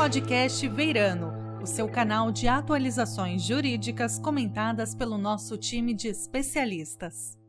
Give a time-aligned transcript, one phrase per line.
[0.00, 7.39] Podcast Veirano, o seu canal de atualizações jurídicas comentadas pelo nosso time de especialistas.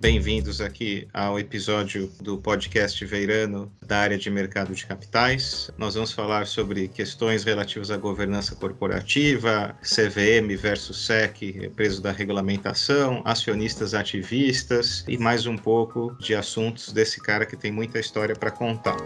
[0.00, 5.72] Bem-vindos aqui ao episódio do podcast Veirano da área de mercado de capitais.
[5.76, 13.22] Nós vamos falar sobre questões relativas à governança corporativa, CVM versus SEC, preso da regulamentação,
[13.24, 18.52] acionistas ativistas e mais um pouco de assuntos desse cara que tem muita história para
[18.52, 18.96] contar.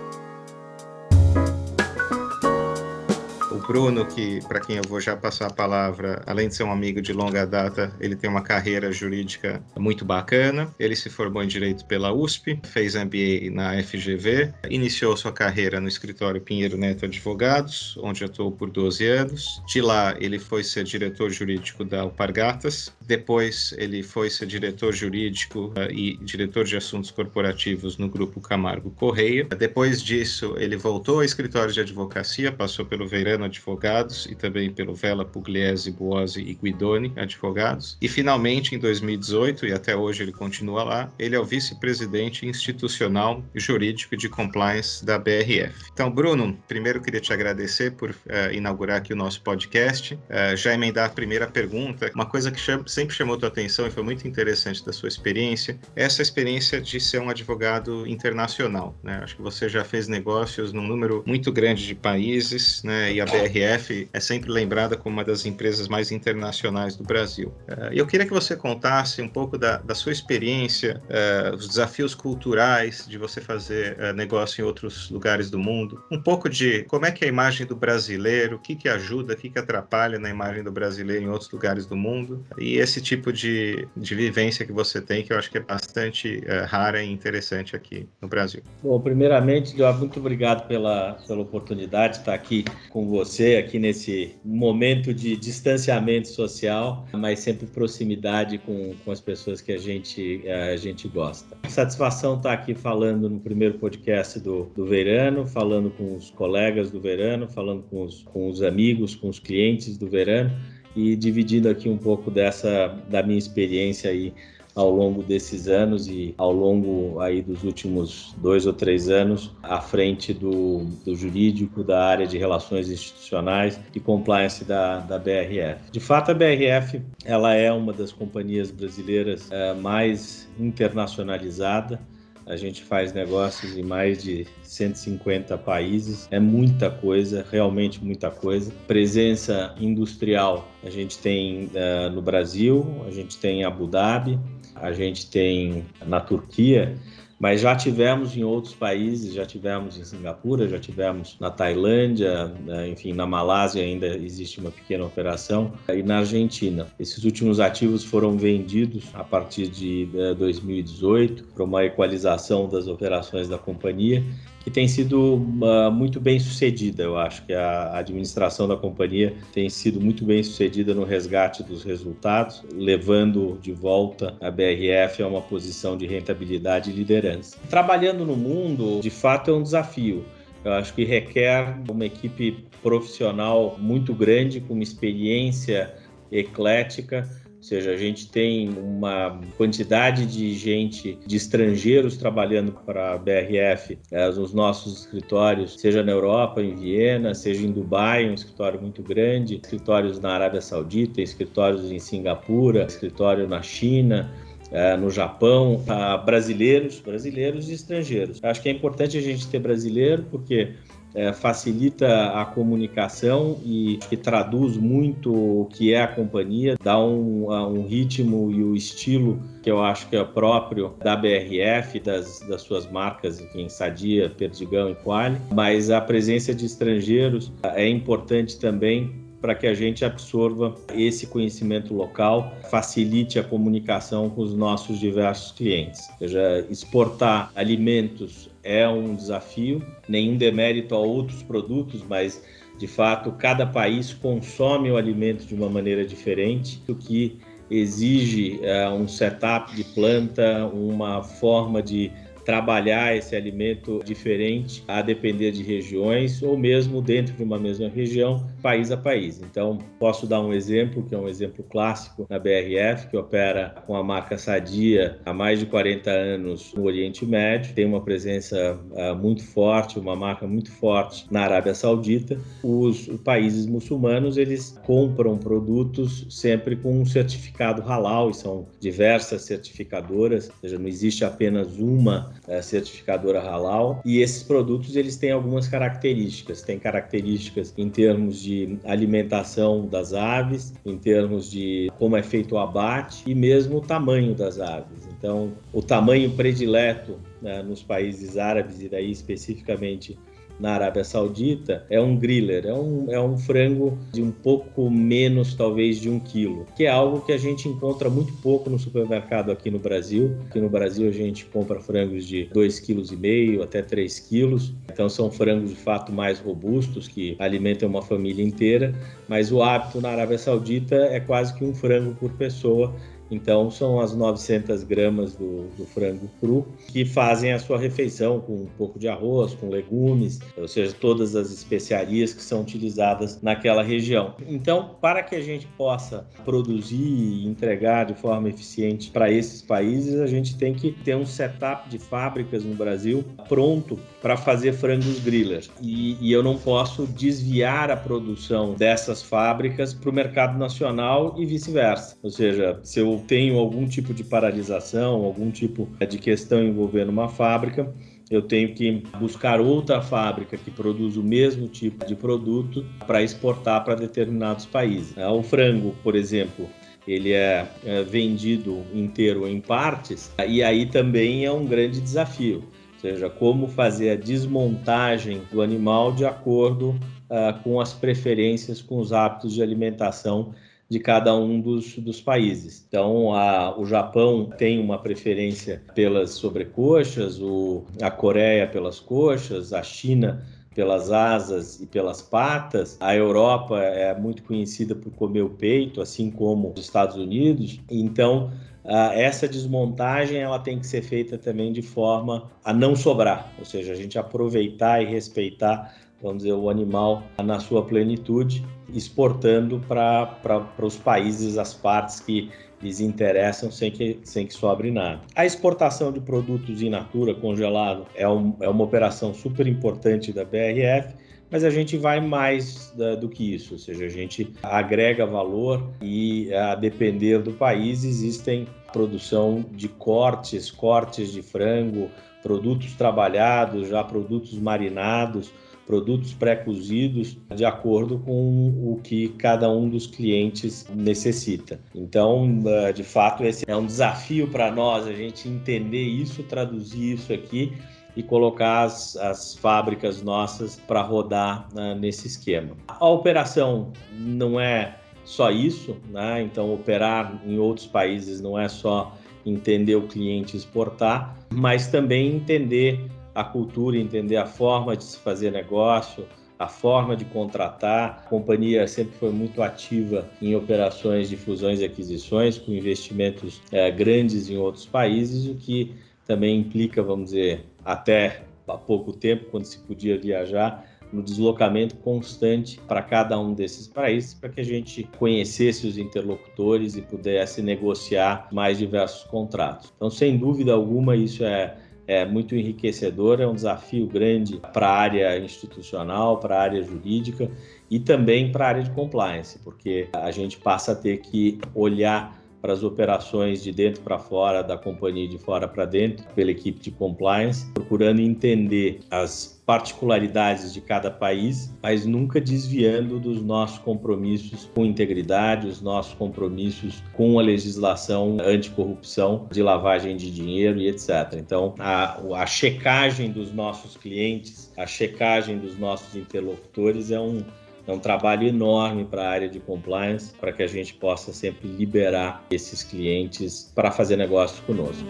[3.67, 7.01] Bruno, que para quem eu vou já passar a palavra, além de ser um amigo
[7.01, 10.73] de longa data, ele tem uma carreira jurídica muito bacana.
[10.79, 15.89] Ele se formou em direito pela USP, fez MBA na FGV, iniciou sua carreira no
[15.89, 19.63] escritório Pinheiro Neto Advogados, onde atuou por 12 anos.
[19.67, 22.93] De lá, ele foi ser diretor jurídico da Alpargatas.
[23.13, 28.91] Depois, ele foi ser diretor jurídico uh, e diretor de assuntos corporativos no grupo Camargo
[28.91, 29.45] Correia.
[29.45, 34.95] Depois disso, ele voltou ao escritório de advocacia, passou pelo Veirano Advogados e também pelo
[34.95, 37.99] Vela Pugliese, Buozzi e Guidoni Advogados.
[38.01, 43.45] E finalmente, em 2018, e até hoje ele continua lá, ele é o vice-presidente institucional
[43.55, 45.91] jurídico de compliance da BRF.
[45.93, 48.15] Então, Bruno, primeiro queria te agradecer por uh,
[48.55, 50.15] inaugurar aqui o nosso podcast.
[50.15, 53.91] Uh, já emendar a primeira pergunta, uma coisa que chama, sempre chamou tua atenção e
[53.91, 58.95] foi muito interessante da sua experiência, essa experiência de ser um advogado internacional.
[59.03, 59.21] Né?
[59.23, 63.13] Acho que você já fez negócios num número muito grande de países, né?
[63.13, 67.53] e a BRF é sempre lembrada como uma das empresas mais internacionais do Brasil.
[67.69, 72.15] Uh, eu queria que você contasse um pouco da, da sua experiência, uh, os desafios
[72.15, 77.05] culturais de você fazer uh, negócio em outros lugares do mundo, um pouco de como
[77.05, 80.21] é que é a imagem do brasileiro, o que, que ajuda, o que, que atrapalha
[80.21, 84.67] na imagem do brasileiro em outros lugares do mundo, e esse tipo de, de vivência
[84.67, 88.63] que você tem, que eu acho que é bastante rara e interessante aqui no Brasil.
[88.83, 94.35] Bom, primeiramente, Diogo, muito obrigado pela, pela oportunidade de estar aqui com você aqui nesse
[94.45, 100.77] momento de distanciamento social, mas sempre proximidade com, com as pessoas que a gente, a
[100.77, 101.57] gente gosta.
[101.69, 107.01] Satisfação estar aqui falando no primeiro podcast do, do Verano, falando com os colegas do
[107.01, 110.51] Verano, falando com os, com os amigos, com os clientes do Verano
[110.95, 114.33] e dividindo aqui um pouco dessa da minha experiência aí
[114.75, 119.81] ao longo desses anos e ao longo aí dos últimos dois ou três anos à
[119.81, 125.91] frente do, do jurídico, da área de relações institucionais e compliance da, da BRF.
[125.91, 132.01] De fato, a BRF ela é uma das companhias brasileiras é, mais internacionalizada.
[132.47, 136.29] A gente faz negócios em mais de 150 países.
[136.31, 138.73] É muita coisa, realmente muita coisa.
[138.87, 144.39] Presença industrial a gente tem uh, no Brasil, a gente tem em Abu Dhabi,
[144.75, 146.97] a gente tem na Turquia,
[147.43, 152.89] mas já tivemos em outros países, já tivemos em Singapura, já tivemos na Tailândia, né,
[152.89, 156.87] enfim, na Malásia ainda existe uma pequena operação, e na Argentina.
[157.01, 160.09] Esses últimos ativos foram vendidos a partir de
[160.39, 164.25] 2018 para uma equalização das operações da companhia
[164.63, 167.03] que tem sido uh, muito bem sucedida.
[167.03, 171.83] Eu acho que a administração da companhia tem sido muito bem sucedida no resgate dos
[171.83, 177.59] resultados, levando de volta a BRF a uma posição de rentabilidade e liderança.
[177.69, 180.25] Trabalhando no mundo, de fato, é um desafio.
[180.65, 185.93] Eu acho que requer uma equipe profissional muito grande, com uma experiência
[186.31, 187.29] eclética
[187.63, 193.97] ou seja, a gente tem uma quantidade de gente, de estrangeiros trabalhando para a BRF
[194.11, 199.01] é, nos nossos escritórios, seja na Europa, em Viena, seja em Dubai, um escritório muito
[199.01, 204.29] grande, escritórios na Arábia Saudita, escritórios em Singapura, escritório na China.
[204.75, 205.85] É, no Japão,
[206.25, 208.43] brasileiros, brasileiros e estrangeiros.
[208.43, 210.73] Acho que é importante a gente ter brasileiro porque
[211.15, 217.87] é, facilita a comunicação e, traduz muito o que é a companhia, dá um, um,
[217.87, 222.89] ritmo e o estilo que eu acho que é próprio da BRF, das, das suas
[222.91, 229.57] marcas, enfim, Sadia, Perdigão e Quali, mas a presença de estrangeiros é importante também para
[229.57, 236.09] que a gente absorva esse conhecimento local, facilite a comunicação com os nossos diversos clientes.
[236.13, 242.43] Ou seja, exportar alimentos é um desafio, nenhum demérito a outros produtos, mas
[242.79, 247.39] de fato cada país consome o alimento de uma maneira diferente, o que
[247.71, 252.11] exige é, um setup de planta, uma forma de
[252.45, 258.47] trabalhar esse alimento diferente a depender de regiões ou mesmo dentro de uma mesma região,
[258.63, 259.41] país a país.
[259.43, 263.97] Então, posso dar um exemplo, que é um exemplo clássico na BRF, que opera com
[263.97, 269.17] a marca Sadia há mais de 40 anos no Oriente Médio, tem uma presença uh,
[269.17, 272.39] muito forte, uma marca muito forte na Arábia Saudita.
[272.63, 280.49] Os países muçulmanos, eles compram produtos sempre com um certificado halal, e são diversas certificadoras,
[280.49, 285.67] ou seja, não existe apenas uma uh, certificadora halal, e esses produtos, eles têm algumas
[285.67, 288.52] características, tem características em termos de
[288.85, 294.35] alimentação das aves, em termos de como é feito o abate e mesmo o tamanho
[294.35, 295.09] das aves.
[295.19, 300.19] Então, o tamanho predileto né, nos países árabes e daí especificamente
[300.63, 305.55] na Arábia Saudita é um griller, é um, é um frango de um pouco menos,
[305.55, 309.51] talvez, de um quilo, que é algo que a gente encontra muito pouco no supermercado
[309.51, 310.37] aqui no Brasil.
[310.49, 315.33] Aqui no Brasil a gente compra frangos de 2,5 kg até 3 quilos, então são
[315.33, 318.95] frangos de fato mais robustos que alimentam uma família inteira,
[319.29, 322.95] mas o hábito na Arábia Saudita é quase que um frango por pessoa
[323.33, 328.53] então, são as 900 gramas do, do, frango cru que fazem a sua refeição com
[328.53, 333.83] um pouco de arroz, com legumes, ou seja, todas as especiarias que são utilizadas naquela
[333.83, 334.35] região.
[334.47, 340.21] Então, para que a gente possa produzir e entregar de forma eficiente para esses países,
[340.21, 345.19] a gente tem que ter um setup de fábricas no Brasil pronto para fazer frangos
[345.21, 345.71] grillers.
[345.81, 351.47] E, e eu não posso desviar a produção dessas fábricas para o mercado nacional e
[351.47, 352.17] vice-versa.
[352.23, 357.29] Ou seja, se eu tenho algum tipo de paralisação, algum tipo de questão envolvendo uma
[357.29, 357.93] fábrica,
[358.31, 363.85] eu tenho que buscar outra fábrica que produz o mesmo tipo de produto para exportar
[363.85, 365.15] para determinados países.
[365.17, 366.69] O frango, por exemplo,
[367.07, 372.65] ele é, é vendido inteiro em partes, e aí também é um grande desafio,
[372.95, 376.91] ou seja, como fazer a desmontagem do animal de acordo
[377.29, 380.55] uh, com as preferências, com os hábitos de alimentação
[380.93, 382.85] de cada um dos, dos países.
[382.87, 389.83] Então, a, o Japão tem uma preferência pelas sobrecoxas, o, a Coreia pelas coxas, a
[389.83, 390.45] China
[390.75, 392.99] pelas asas e pelas patas.
[393.01, 397.81] A Europa é muito conhecida por comer o peito, assim como os Estados Unidos.
[397.91, 398.53] Então,
[398.85, 403.93] essa desmontagem ela tem que ser feita também de forma a não sobrar, ou seja,
[403.93, 408.65] a gente aproveitar e respeitar vamos dizer, o animal na sua plenitude,
[408.95, 415.21] exportando para os países as partes que lhes interessam sem que, sem que sobre nada.
[415.35, 420.45] A exportação de produtos in natura congelado é, um, é uma operação super importante da
[420.45, 421.15] BRF,
[421.51, 425.83] mas a gente vai mais da, do que isso, ou seja, a gente agrega valor
[426.01, 432.11] e a depender do país existem produção de cortes, cortes de frango,
[432.43, 435.53] produtos trabalhados, já produtos marinados,
[435.87, 441.81] produtos pré-cozidos de acordo com o que cada um dos clientes necessita.
[441.95, 447.15] Então, eh, de fato, esse é um desafio para nós a gente entender isso, traduzir
[447.15, 447.73] isso aqui
[448.17, 452.77] e colocar as, as fábricas nossas para rodar né, nesse esquema.
[452.87, 456.43] A operação não é só isso, né?
[456.43, 463.11] então operar em outros países não é só entender o cliente exportar, mas também entender
[463.35, 466.27] a cultura, entender a forma de se fazer negócio,
[466.59, 468.23] a forma de contratar.
[468.25, 473.91] A companhia sempre foi muito ativa em operações de fusões e aquisições, com investimentos é,
[473.91, 475.95] grandes em outros países, o que
[476.27, 482.81] também implica, vamos dizer, até há pouco tempo, quando se podia viajar, no deslocamento constante
[482.89, 488.49] para cada um desses países, para que a gente conhecesse os interlocutores e pudesse negociar
[488.51, 489.93] mais diversos contratos.
[489.95, 494.97] Então, sem dúvida alguma, isso é é muito enriquecedor, é um desafio grande para a
[494.97, 497.51] área institucional, para a área jurídica
[497.91, 502.42] e também para a área de compliance, porque a gente passa a ter que olhar
[502.63, 506.79] para as operações de dentro para fora, da companhia de fora para dentro, pela equipe
[506.79, 514.69] de compliance, procurando entender as particularidades de cada país, mas nunca desviando dos nossos compromissos
[514.75, 521.35] com integridade, os nossos compromissos com a legislação anticorrupção, de lavagem de dinheiro e etc.
[521.37, 527.43] Então, a, a checagem dos nossos clientes, a checagem dos nossos interlocutores é um
[527.87, 531.69] é um trabalho enorme para a área de compliance, para que a gente possa sempre
[531.69, 535.07] liberar esses clientes para fazer negócio conosco.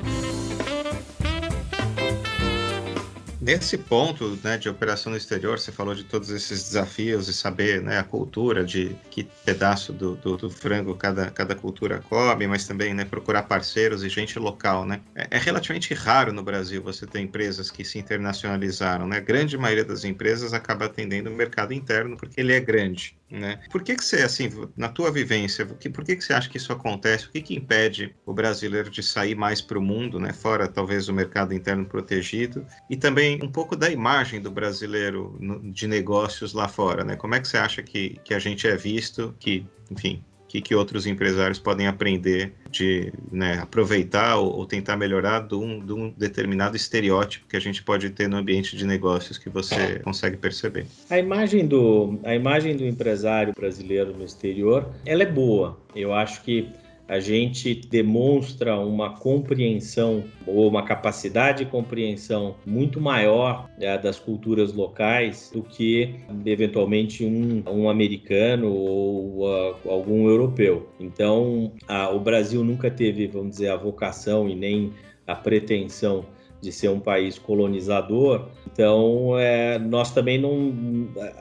[3.42, 7.82] Nesse ponto né, de operação no exterior, você falou de todos esses desafios e saber
[7.82, 12.68] né, a cultura, de que pedaço do, do, do, frango cada, cada cultura come, mas
[12.68, 14.86] também né, procurar parceiros e gente local.
[14.86, 15.00] Né?
[15.12, 19.08] É, é, relativamente raro no Brasil você ter empresas que se internacionalizaram.
[19.08, 19.16] Né?
[19.16, 23.16] A grande maioria das empresas acaba atendendo o mercado interno porque ele é grande.
[23.32, 23.58] Né?
[23.70, 26.70] Por que, que você, assim, na tua vivência, por que, que você acha que isso
[26.70, 27.26] acontece?
[27.26, 30.34] O que, que impede o brasileiro de sair mais para o mundo, né?
[30.34, 35.38] fora talvez o mercado interno protegido, e também um pouco da imagem do brasileiro
[35.72, 37.04] de negócios lá fora?
[37.04, 37.16] Né?
[37.16, 40.22] Como é que você acha que, que a gente é visto, que, enfim,
[40.52, 45.80] que, que outros empresários podem aprender de né, aproveitar ou, ou, tentar melhorar de um,
[45.80, 49.98] de um, determinado estereótipo que a gente pode ter no ambiente de negócios que você
[50.00, 50.84] consegue perceber.
[51.08, 55.80] A imagem do, a imagem do empresário brasileiro no exterior, ela é boa.
[55.96, 56.68] Eu acho que
[57.08, 64.72] a gente demonstra uma compreensão ou uma capacidade de compreensão muito maior é, das culturas
[64.72, 66.14] locais do que
[66.46, 70.88] eventualmente um, um americano ou uh, algum europeu.
[70.98, 74.92] Então, a, o Brasil nunca teve, vamos dizer, a vocação e nem
[75.26, 76.24] a pretensão
[76.60, 78.48] de ser um país colonizador.
[78.72, 80.72] Então, é, nós também não,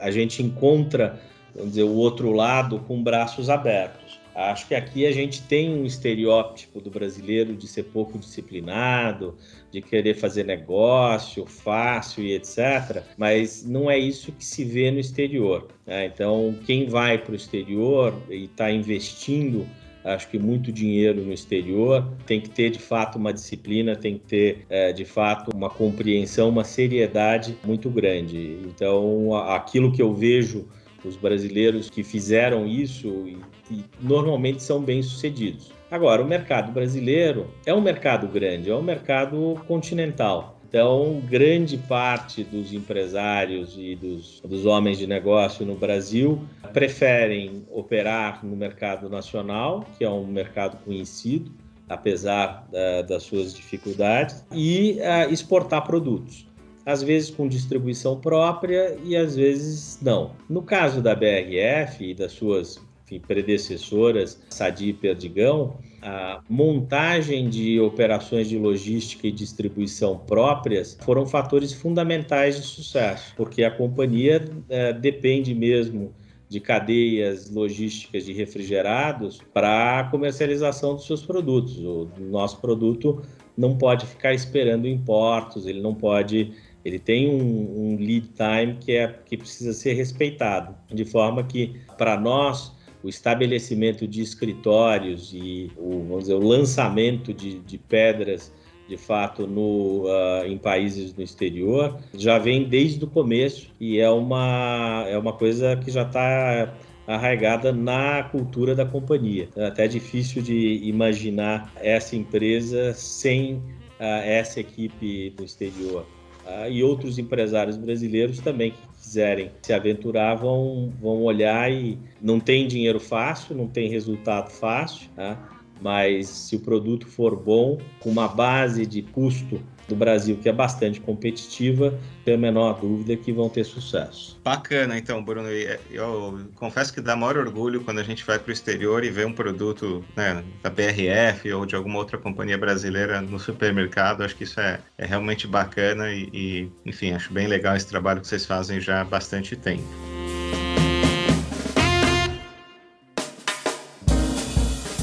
[0.00, 1.20] a gente encontra,
[1.54, 4.01] vamos dizer, o outro lado com braços abertos.
[4.34, 9.36] Acho que aqui a gente tem um estereótipo do brasileiro de ser pouco disciplinado,
[9.70, 13.02] de querer fazer negócio fácil e etc.
[13.16, 15.68] Mas não é isso que se vê no exterior.
[15.86, 16.06] Né?
[16.06, 19.66] Então, quem vai para o exterior e está investindo
[20.04, 24.24] acho que muito dinheiro no exterior, tem que ter de fato uma disciplina, tem que
[24.24, 28.58] ter é, de fato uma compreensão, uma seriedade muito grande.
[28.64, 30.66] Então, aquilo que eu vejo
[31.04, 33.38] os brasileiros que fizeram isso e,
[33.70, 35.72] e normalmente são bem-sucedidos.
[35.90, 40.58] Agora, o mercado brasileiro é um mercado grande, é um mercado continental.
[40.66, 46.40] Então, grande parte dos empresários e dos, dos, homens de negócio no Brasil
[46.72, 51.52] preferem operar no mercado nacional, que é um mercado conhecido,
[51.86, 56.46] apesar uh, das suas dificuldades, e uh, exportar produtos
[56.84, 60.32] às vezes com distribuição própria e às vezes não.
[60.48, 67.78] No caso da BRF e das suas enfim, predecessoras, Sadi e Perdigão, a montagem de
[67.78, 74.92] operações de logística e distribuição próprias foram fatores fundamentais de sucesso, porque a companhia é,
[74.92, 76.12] depende mesmo
[76.48, 81.78] de cadeias logísticas de refrigerados para a comercialização dos seus produtos.
[81.78, 83.22] O nosso produto
[83.56, 86.52] não pode ficar esperando importos, ele não pode
[86.84, 91.80] ele tem um, um lead time que, é, que precisa ser respeitado, de forma que,
[91.96, 92.72] para nós,
[93.02, 98.52] o estabelecimento de escritórios e o, vamos dizer, o lançamento de, de pedras
[98.88, 104.10] de fato no, uh, em países no exterior já vem desde o começo e é
[104.10, 106.74] uma, é uma coisa que já está
[107.06, 109.48] arraigada na cultura da companhia.
[109.56, 113.62] É até difícil de imaginar essa empresa sem uh,
[113.98, 116.06] essa equipe no exterior.
[116.44, 122.40] Uh, e outros empresários brasileiros também que quiserem se aventurar vão, vão olhar e não
[122.40, 125.38] tem dinheiro fácil, não tem resultado fácil, tá?
[125.80, 130.52] mas se o produto for bom, com uma base de custo do Brasil que é
[130.52, 134.40] bastante competitiva, tenho a menor dúvida que vão ter sucesso.
[134.44, 135.48] Bacana, então, Bruno.
[135.90, 139.24] Eu confesso que dá maior orgulho quando a gente vai para o exterior e vê
[139.24, 144.22] um produto né, da BRF ou de alguma outra companhia brasileira no supermercado.
[144.22, 148.20] Acho que isso é, é realmente bacana e, e, enfim, acho bem legal esse trabalho
[148.20, 150.11] que vocês fazem já há bastante tempo.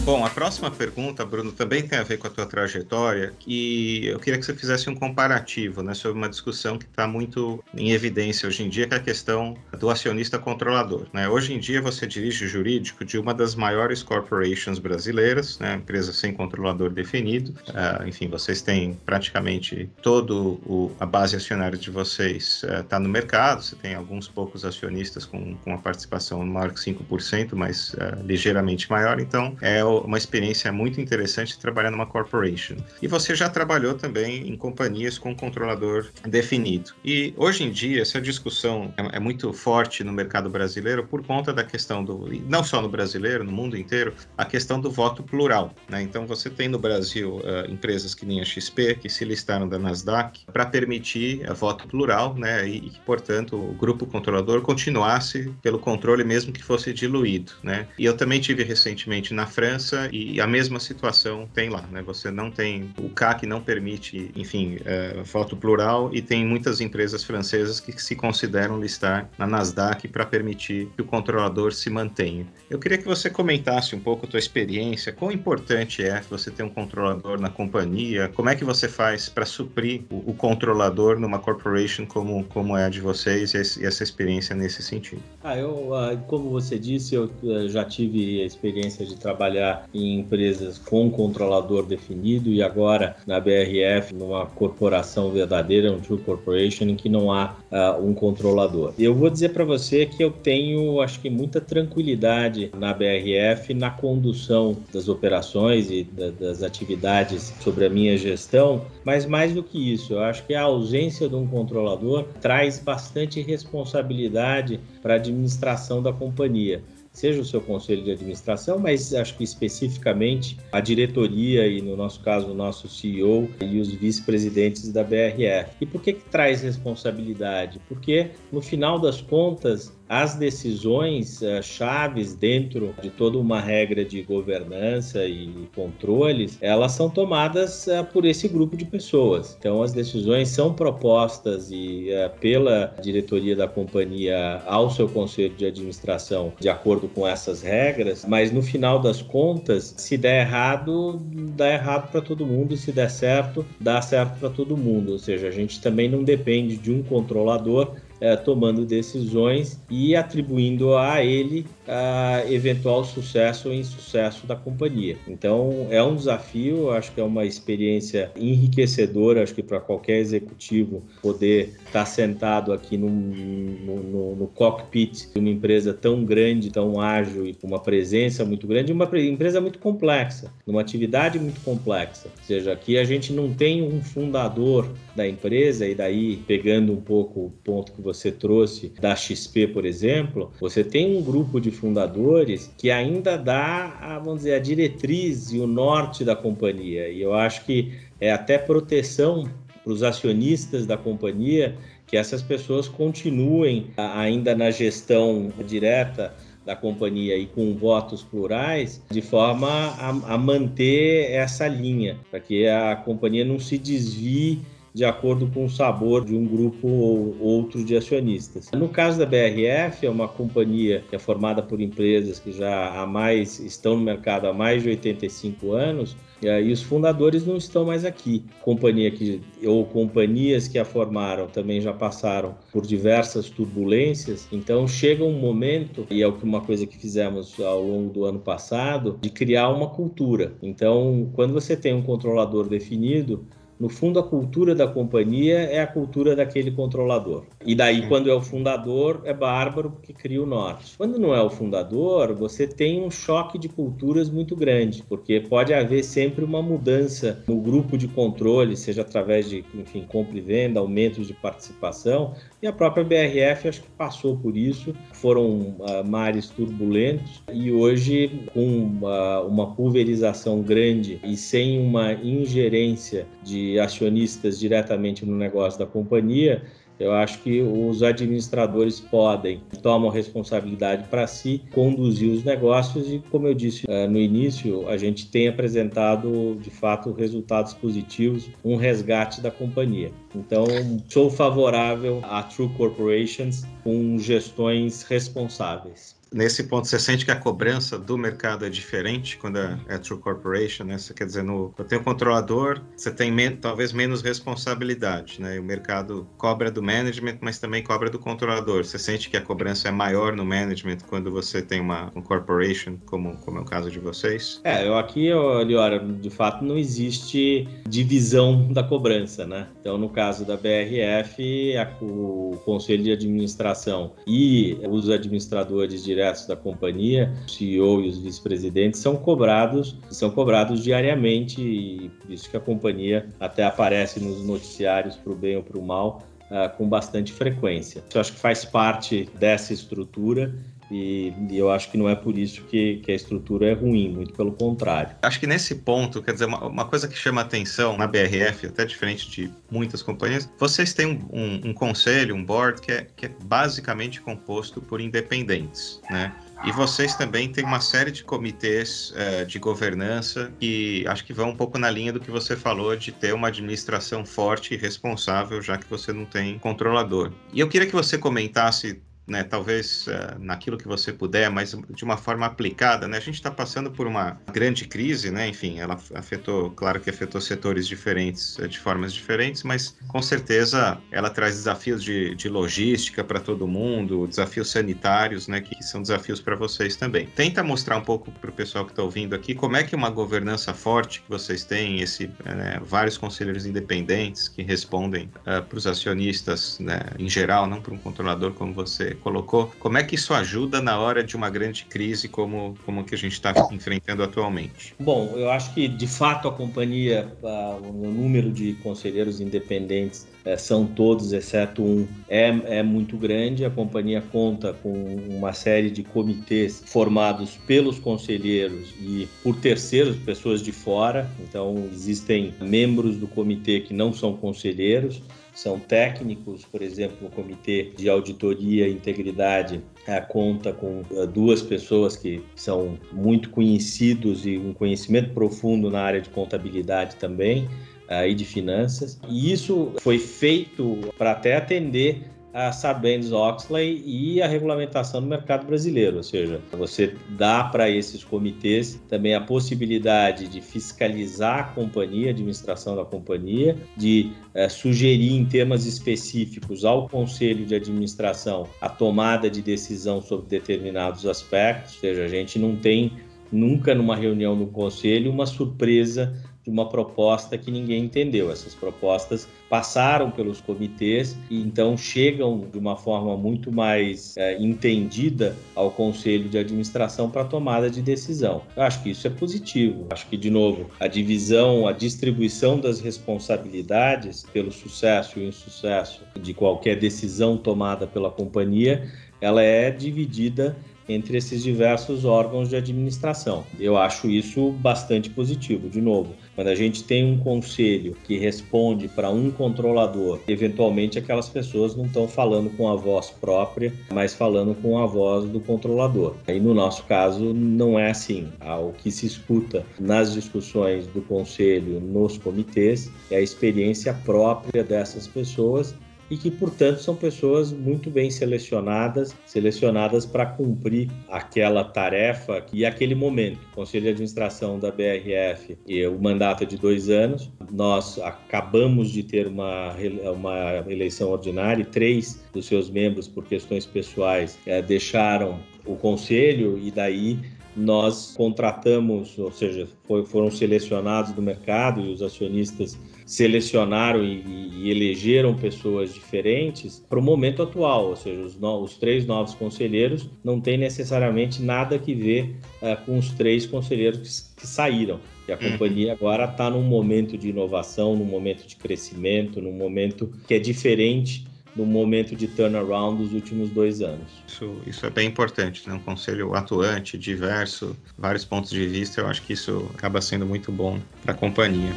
[0.09, 4.19] Bom, a próxima pergunta, Bruno, também tem a ver com a tua trajetória e eu
[4.19, 8.47] queria que você fizesse um comparativo né, sobre uma discussão que está muito em evidência
[8.47, 11.05] hoje em dia, que é a questão do acionista controlador.
[11.13, 11.29] Né?
[11.29, 16.33] Hoje em dia você dirige jurídico de uma das maiores corporations brasileiras, né, empresa sem
[16.33, 17.53] controlador definido.
[17.67, 23.09] Uh, enfim, vocês têm praticamente todo o, a base acionária de vocês está uh, no
[23.09, 28.25] mercado, você tem alguns poucos acionistas com, com uma participação maior que 5%, mas uh,
[28.25, 32.75] ligeiramente maior, então é o uma experiência muito interessante trabalhar numa corporation.
[33.01, 36.91] E você já trabalhou também em companhias com controlador definido.
[37.03, 41.53] E hoje em dia, essa discussão é, é muito forte no mercado brasileiro por conta
[41.53, 45.73] da questão do, não só no brasileiro, no mundo inteiro, a questão do voto plural.
[45.89, 46.01] Né?
[46.01, 49.77] Então, você tem no Brasil uh, empresas que nem a XP, que se listaram da
[49.77, 52.67] Nasdaq, para permitir uh, voto plural, né?
[52.67, 57.51] e que, portanto, o grupo controlador continuasse pelo controle mesmo que fosse diluído.
[57.63, 57.87] Né?
[57.97, 62.01] E eu também tive recentemente na França França e a mesma situação tem lá, né?
[62.03, 67.23] Você não tem o CAC não permite, enfim, é, voto plural e tem muitas empresas
[67.23, 72.45] francesas que se consideram listar na Nasdaq para permitir que o controlador se mantenha.
[72.69, 76.63] Eu queria que você comentasse um pouco a tua experiência, quão importante é você ter
[76.63, 81.39] um controlador na companhia, como é que você faz para suprir o, o, controlador numa
[81.39, 85.21] corporation como, como é a de vocês e essa experiência nesse sentido.
[85.43, 90.19] Ah, eu, ah, como você disse, eu ah, já tive a experiência de trabalhar em
[90.19, 96.95] empresas com controlador definido e agora na BRF, numa corporação verdadeira, um true corporation, em
[96.95, 98.93] que não há uh, um controlador.
[98.97, 103.89] Eu vou dizer para você que eu tenho, acho que, muita tranquilidade na BRF na
[103.89, 109.93] condução das operações e da, das atividades sobre a minha gestão, mas mais do que
[109.93, 116.01] isso, eu acho que a ausência de um controlador traz bastante responsabilidade para a administração
[116.01, 121.81] da companhia seja o seu conselho de administração, mas acho que especificamente a diretoria e,
[121.81, 125.71] no nosso caso, o nosso CEO e os vice-presidentes da BRF.
[125.81, 127.79] E por que, que traz responsabilidade?
[127.87, 134.23] Porque, no final das contas, as decisões uh, chaves dentro de toda uma regra de
[134.23, 139.55] governança e controles, elas são tomadas uh, por esse grupo de pessoas.
[139.59, 145.67] Então, as decisões são propostas e uh, pela diretoria da companhia ao seu conselho de
[145.67, 151.21] administração de acordo com essas regras, mas no final das contas, se der errado,
[151.55, 155.11] dá errado para todo mundo, se der certo, dá certo para todo mundo.
[155.11, 160.95] Ou seja, a gente também não depende de um controlador é, tomando decisões e atribuindo
[160.95, 165.17] a ele a eventual sucesso ou insucesso da companhia.
[165.27, 171.03] Então é um desafio, acho que é uma experiência enriquecedora, acho que para qualquer executivo
[171.21, 176.99] poder estar tá sentado aqui no, no, no, cockpit de uma empresa tão grande, tão
[176.99, 182.27] ágil e com uma presença muito grande, uma empresa muito complexa, numa atividade muito complexa.
[182.27, 187.01] Ou seja, aqui a gente não tem um fundador da empresa e daí pegando um
[187.01, 191.69] pouco o ponto que você trouxe da XP, por exemplo, você tem um grupo de
[191.69, 197.07] fundadores que ainda dá, a, vamos dizer, a diretriz e o norte da companhia.
[197.09, 199.49] E eu acho que é até proteção
[199.83, 201.75] para os acionistas da companhia
[202.07, 206.33] que essas pessoas continuem ainda na gestão direta
[206.65, 212.67] da companhia e com votos plurais, de forma a, a manter essa linha, para que
[212.67, 214.59] a companhia não se desvie
[214.93, 218.69] de acordo com o sabor de um grupo ou outro de acionistas.
[218.71, 223.05] No caso da BRF, é uma companhia que é formada por empresas que já há
[223.05, 228.05] mais estão no mercado há mais de 85 anos, e os fundadores não estão mais
[228.05, 228.45] aqui.
[228.61, 234.47] Companhia que ou companhias que a formaram também já passaram por diversas turbulências.
[234.51, 239.19] Então chega um momento e é uma coisa que fizemos ao longo do ano passado
[239.21, 240.53] de criar uma cultura.
[240.61, 243.45] Então quando você tem um controlador definido,
[243.79, 247.45] no fundo, a cultura da companhia é a cultura daquele controlador.
[247.65, 250.97] E daí, quando é o fundador, é bárbaro porque cria o norte.
[250.97, 255.73] Quando não é o fundador, você tem um choque de culturas muito grande, porque pode
[255.73, 260.81] haver sempre uma mudança no grupo de controle, seja através de, enfim, compra e venda,
[260.81, 264.93] aumentos de participação, e a própria BRF acho que passou por isso.
[265.13, 273.25] Foram uh, mares turbulentos e hoje, com uh, uma pulverização grande e sem uma ingerência
[273.43, 276.63] de acionistas diretamente no negócio da companhia,
[276.99, 283.47] eu acho que os administradores podem, tomam responsabilidade para si, conduzir os negócios e, como
[283.47, 289.39] eu disse uh, no início, a gente tem apresentado de fato resultados positivos, um resgate
[289.39, 290.11] da companhia.
[290.35, 290.65] Então,
[291.07, 296.18] sou favorável a True Corporations com gestões responsáveis.
[296.31, 300.19] Nesse ponto, você sente que a cobrança do mercado é diferente quando é, é True
[300.19, 300.97] Corporation, né?
[300.97, 305.55] Você quer dizer, no, eu tenho um controlador, você tem talvez menos responsabilidade, né?
[305.55, 308.83] E o mercado cobra do management, mas também cobra do controlador.
[308.83, 312.97] Você sente que a cobrança é maior no management quando você tem uma um corporation,
[313.05, 314.61] como, como é o caso de vocês?
[314.63, 315.29] É, eu aqui,
[315.65, 319.67] Liora, de fato não existe divisão da cobrança, né?
[319.81, 326.45] Então, no caso da BRF, a, o conselho de administração e os administradores diretos diretos
[326.45, 332.49] da companhia, o CEO e os vice-presidentes são cobrados, são cobrados diariamente e por isso
[332.49, 336.75] que a companhia até aparece nos noticiários para o bem ou para o mal uh,
[336.77, 338.03] com bastante frequência.
[338.13, 340.53] Eu acho que faz parte dessa estrutura
[340.91, 344.09] e, e, eu acho que não é por isso que, que, a estrutura é ruim,
[344.09, 345.15] muito pelo contrário.
[345.21, 348.85] Acho que nesse ponto, quer dizer, uma, uma coisa que chama atenção na BRF, até
[348.85, 353.25] diferente de muitas companhias, vocês têm um, um, um conselho, um board que é, que
[353.27, 356.33] é basicamente composto por independentes, né?
[356.65, 361.51] E vocês também têm uma série de comitês uh, de governança que acho que vão
[361.51, 365.61] um pouco na linha do que você falou de ter uma administração forte e responsável,
[365.61, 367.31] já que você não tem controlador.
[367.53, 372.03] E eu queria que você comentasse né, talvez uh, naquilo que você puder, mas de
[372.03, 373.17] uma forma aplicada, né?
[373.17, 375.47] A gente está passando por uma grande crise, né?
[375.47, 380.97] Enfim, ela afetou, claro que afetou setores diferentes uh, de formas diferentes, mas com certeza
[381.11, 385.61] ela traz desafios de, de logística para todo mundo, desafios sanitários, né?
[385.61, 387.27] Que, que são desafios para vocês também.
[387.27, 390.09] Tenta mostrar um pouco para o pessoal que está ouvindo aqui como é que uma
[390.09, 395.77] governança forte que vocês têm, esse né, vários conselheiros independentes que respondem uh, eh, para
[395.77, 400.15] os acionistas, né, em geral, não para um controlador como você colocou, como é que
[400.15, 404.23] isso ajuda na hora de uma grande crise como, como que a gente está enfrentando
[404.23, 404.95] atualmente?
[404.99, 410.85] Bom, eu acho que de fato a companhia, o número de conselheiros independentes é, são
[410.85, 413.65] todos, exceto um, é, é muito grande.
[413.65, 414.93] A companhia conta com
[415.29, 421.29] uma série de comitês formados pelos conselheiros e por terceiros, pessoas de fora.
[421.39, 425.21] Então, existem membros do comitê que não são conselheiros
[425.61, 431.61] são técnicos, por exemplo, o Comitê de Auditoria e Integridade é, conta com é, duas
[431.61, 437.67] pessoas que são muito conhecidos e um conhecimento profundo na área de contabilidade também
[438.07, 439.19] é, e de finanças.
[439.27, 446.17] E isso foi feito para até atender a Sarbanes-Oxley e a regulamentação do mercado brasileiro,
[446.17, 452.31] ou seja, você dá para esses comitês também a possibilidade de fiscalizar a companhia, a
[452.31, 459.49] administração da companhia, de é, sugerir em temas específicos ao conselho de administração a tomada
[459.49, 463.13] de decisão sobre determinados aspectos, ou seja, a gente não tem
[463.51, 466.33] nunca numa reunião no conselho uma surpresa
[466.69, 468.51] de uma proposta que ninguém entendeu.
[468.51, 475.55] Essas propostas passaram pelos comitês e então chegam de uma forma muito mais é, entendida
[475.75, 478.61] ao conselho de administração para tomada de decisão.
[478.75, 480.05] Eu acho que isso é positivo.
[480.11, 486.53] Acho que, de novo, a divisão, a distribuição das responsabilidades pelo sucesso e insucesso de
[486.53, 489.09] qualquer decisão tomada pela companhia,
[489.41, 490.75] ela é dividida
[491.09, 493.65] entre esses diversos órgãos de administração.
[493.79, 495.89] Eu acho isso bastante positivo.
[495.89, 501.47] De novo, quando a gente tem um conselho que responde para um controlador, eventualmente aquelas
[501.47, 506.35] pessoas não estão falando com a voz própria, mas falando com a voz do controlador.
[506.49, 508.49] E no nosso caso, não é assim.
[508.85, 515.27] O que se escuta nas discussões do conselho, nos comitês, é a experiência própria dessas
[515.27, 515.95] pessoas
[516.29, 523.15] e que, portanto, são pessoas muito bem selecionadas, selecionadas para cumprir aquela tarefa e aquele
[523.15, 523.59] momento.
[523.71, 529.09] O Conselho de Administração da BRF, e o mandato é de dois anos, nós acabamos
[529.11, 529.95] de ter uma,
[530.33, 536.77] uma eleição ordinária e três dos seus membros, por questões pessoais, é, deixaram o Conselho
[536.77, 537.39] e daí
[537.75, 544.41] nós contratamos, ou seja, foi, foram selecionados do mercado e os acionistas selecionaram e,
[544.73, 549.53] e elegeram pessoas diferentes para o momento atual, ou seja, os, no, os, três novos
[549.53, 555.19] conselheiros não têm necessariamente nada que ver uh, com os três conselheiros que, que saíram.
[555.47, 555.73] E a uhum.
[555.73, 560.59] companhia agora está num momento de inovação, num momento de crescimento, num momento que é
[560.59, 564.27] diferente do momento de turnaround dos últimos dois anos.
[564.47, 565.93] Isso, isso é bem importante, né?
[565.93, 570.71] um conselho atuante, diverso, vários pontos de vista, eu acho que isso acaba sendo muito
[570.71, 571.93] bom para a companhia.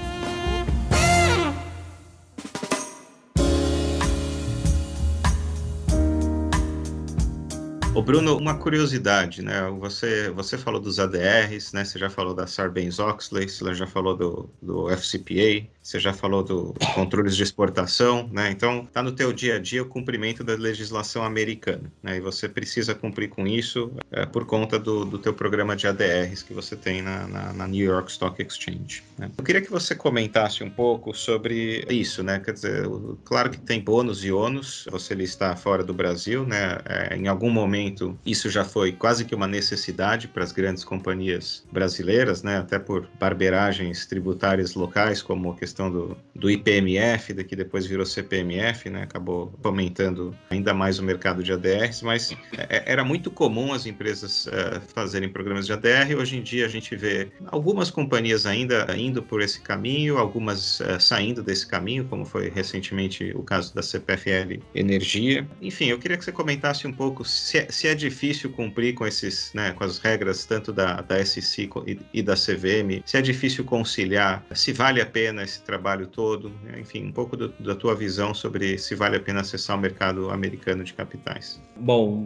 [7.94, 9.68] Ô Bruno, uma curiosidade, né?
[9.78, 11.85] Você, você falou dos ADRs, né?
[11.85, 16.74] Você já falou da Sarbanes-Oxley, você já falou do, do FCPA, você já falou do
[16.94, 18.50] controles de exportação, né?
[18.50, 22.16] Então, está no teu dia a dia o cumprimento da legislação americana, né?
[22.16, 26.42] E você precisa cumprir com isso é, por conta do, do teu programa de ADRs
[26.42, 29.02] que você tem na, na, na New York Stock Exchange.
[29.18, 29.31] Né?
[29.37, 32.40] Eu queria que você comentasse um pouco sobre isso, né?
[32.40, 32.88] Quer dizer,
[33.22, 36.78] claro que tem bônus e ônus, você está fora do Brasil, né?
[36.87, 40.85] É, em algum momento momento isso já foi quase que uma necessidade para as grandes
[40.85, 42.59] companhias brasileiras, né?
[42.59, 48.88] até por barberagens tributárias locais, como a questão do, do IPMF, que depois virou CPMF,
[48.88, 49.03] né?
[49.03, 54.47] acabou aumentando ainda mais o mercado de ADRs, mas é, era muito comum as empresas
[54.47, 56.16] uh, fazerem programas de ADR.
[56.16, 61.01] Hoje em dia a gente vê algumas companhias ainda indo por esse caminho, algumas uh,
[61.01, 65.47] saindo desse caminho, como foi recentemente o caso da CPFL Energia.
[65.61, 69.52] Enfim, eu queria que você comentasse um pouco se, se é difícil cumprir com esses,
[69.54, 71.68] né, com as regras tanto da, da SEC
[72.12, 76.80] e da CVM, se é difícil conciliar, se vale a pena esse trabalho todo, né,
[76.80, 80.30] enfim, um pouco do, da tua visão sobre se vale a pena acessar o mercado
[80.30, 81.61] americano de capitais.
[81.76, 82.22] Bom,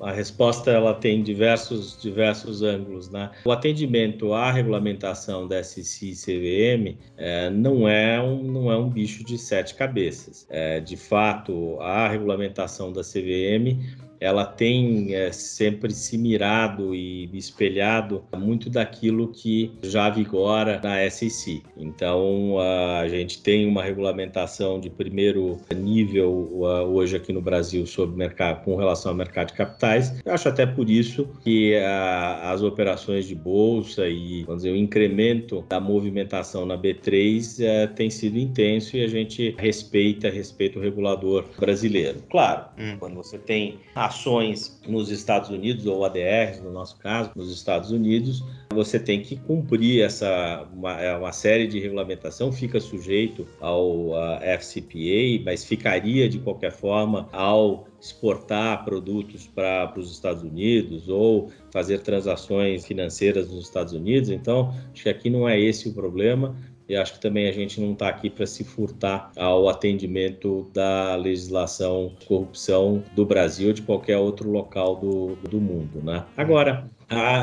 [0.00, 3.08] a resposta ela tem diversos, diversos ângulos.
[3.10, 3.30] Né?
[3.44, 8.88] O atendimento à regulamentação da SEC e CVM é, não, é um, não é um
[8.88, 10.46] bicho de sete cabeças.
[10.50, 13.80] É, de fato, a regulamentação da CVM
[14.24, 21.62] ela tem é, sempre se mirado e espelhado muito daquilo que já vigora na SEC.
[21.76, 26.48] Então, a gente tem uma regulamentação de primeiro nível
[26.90, 30.18] hoje aqui no Brasil sobre mercado, com relação ao mercado de capitais.
[30.24, 34.76] Eu acho até por isso que a, as operações de bolsa e vamos dizer, o
[34.76, 40.82] incremento da movimentação na B3 é, tem sido intenso e a gente respeita, respeita o
[40.82, 42.22] regulador brasileiro.
[42.30, 42.96] Claro, hum.
[42.98, 47.90] quando você tem a ações nos Estados Unidos, ou ADRs, no nosso caso, nos Estados
[47.90, 54.10] Unidos, você tem que cumprir essa uma, é uma série de regulamentação, fica sujeito ao
[54.40, 62.00] FCPA, mas ficaria de qualquer forma ao exportar produtos para os Estados Unidos ou fazer
[62.00, 64.30] transações financeiras nos Estados Unidos.
[64.30, 66.54] Então, acho que aqui não é esse o problema.
[66.88, 71.16] E acho que também a gente não está aqui para se furtar ao atendimento da
[71.16, 76.02] legislação de corrupção do Brasil ou de qualquer outro local do, do mundo.
[76.02, 76.24] Né?
[76.36, 76.86] Agora,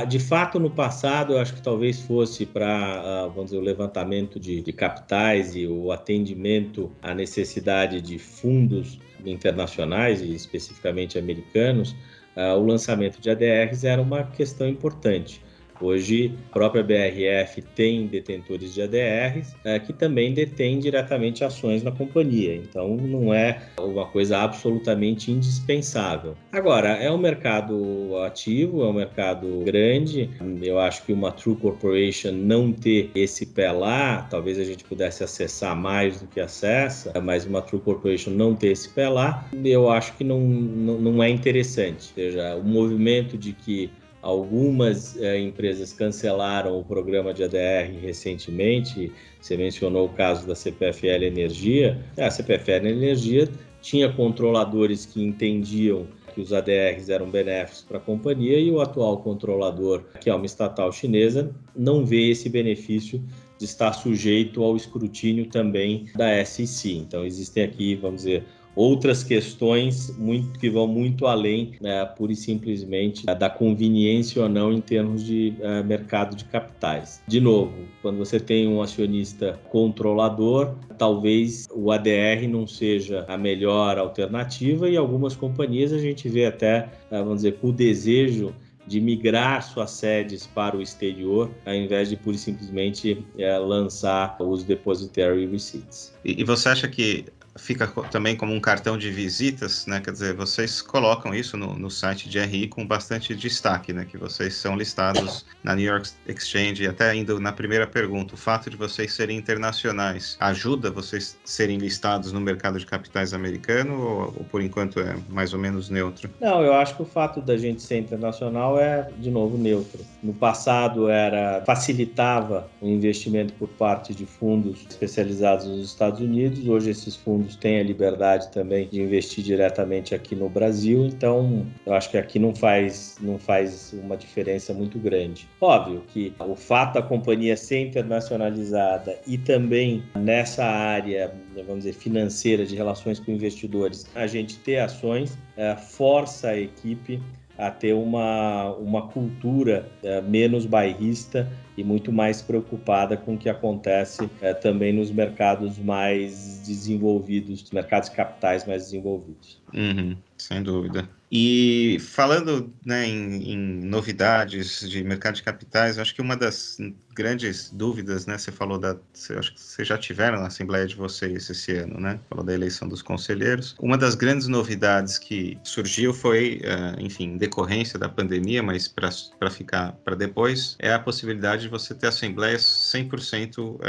[0.07, 4.61] de fato, no passado, eu acho que talvez fosse para, vamos dizer, o levantamento de,
[4.61, 11.95] de capitais e o atendimento à necessidade de fundos internacionais e especificamente americanos,
[12.35, 15.41] o lançamento de ADRs era uma questão importante.
[15.81, 21.91] Hoje, a própria BRF tem detentores de ADRs é, que também detêm diretamente ações na
[21.91, 26.35] companhia, então não é uma coisa absolutamente indispensável.
[26.51, 30.29] Agora, é um mercado ativo, é um mercado grande.
[30.61, 35.23] Eu acho que uma True Corporation não ter esse pé lá, talvez a gente pudesse
[35.23, 39.89] acessar mais do que acessa, mas uma True Corporation não ter esse pé lá, eu
[39.89, 42.09] acho que não, não, não é interessante.
[42.09, 43.89] Ou seja, o movimento de que
[44.21, 49.11] Algumas é, empresas cancelaram o programa de ADR recentemente.
[49.39, 51.99] Você mencionou o caso da CPFL Energia.
[52.17, 53.49] A CPFL Energia
[53.81, 59.17] tinha controladores que entendiam que os ADRs eram benéficos para a companhia e o atual
[59.17, 63.21] controlador, que é uma estatal chinesa, não vê esse benefício
[63.57, 66.97] de estar sujeito ao escrutínio também da SEC.
[66.97, 72.35] Então, existem aqui, vamos dizer, outras questões muito, que vão muito além, né, pura e
[72.35, 77.21] simplesmente, da conveniência ou não em termos de uh, mercado de capitais.
[77.27, 83.97] De novo, quando você tem um acionista controlador, talvez o ADR não seja a melhor
[83.97, 88.53] alternativa e algumas companhias a gente vê até, uh, vamos dizer, com o desejo
[88.87, 94.35] de migrar suas sedes para o exterior, ao invés de pura e simplesmente é, lançar
[94.39, 96.13] os depositary receipts.
[96.25, 97.25] E, e você acha que
[97.57, 99.99] fica também como um cartão de visitas, né?
[99.99, 104.05] Quer dizer, vocês colocam isso no, no site de RI com bastante destaque, né?
[104.09, 106.87] Que vocês são listados na New York Exchange.
[106.87, 112.31] Até indo na primeira pergunta, o fato de vocês serem internacionais ajuda vocês serem listados
[112.31, 116.29] no mercado de capitais americano ou, ou por enquanto é mais ou menos neutro?
[116.39, 119.99] Não, eu acho que o fato da gente ser internacional é, de novo, neutro.
[120.21, 126.67] No passado era facilitava o investimento por parte de fundos especializados nos Estados Unidos.
[126.67, 131.65] Hoje esses fundos fundos têm a liberdade também de investir diretamente aqui no Brasil, então
[131.85, 135.47] eu acho que aqui não faz, não faz uma diferença muito grande.
[135.59, 142.65] Óbvio que o fato da companhia ser internacionalizada e também nessa área, vamos dizer, financeira
[142.65, 147.21] de relações com investidores, a gente ter ações é, força a equipe
[147.61, 151.47] a ter uma, uma cultura é, menos bairrista
[151.77, 158.09] e muito mais preocupada com o que acontece é, também nos mercados mais desenvolvidos, mercados
[158.09, 159.61] capitais mais desenvolvidos.
[159.71, 161.07] Uhum, sem dúvida.
[161.31, 166.77] E falando né, em, em, novidades de mercado de capitais, acho que uma das
[167.11, 168.37] grandes dúvidas, né?
[168.37, 171.99] Você falou da, você, acho que vocês já tiveram na assembleia de vocês esse ano,
[171.99, 172.19] né?
[172.29, 173.75] Falou da eleição dos conselheiros.
[173.79, 179.93] Uma das grandes novidades que surgiu foi, uh, enfim, decorrência da pandemia, mas para ficar
[180.03, 182.61] para depois, é a possibilidade de você ter assembleias
[182.93, 183.79] 100% uh,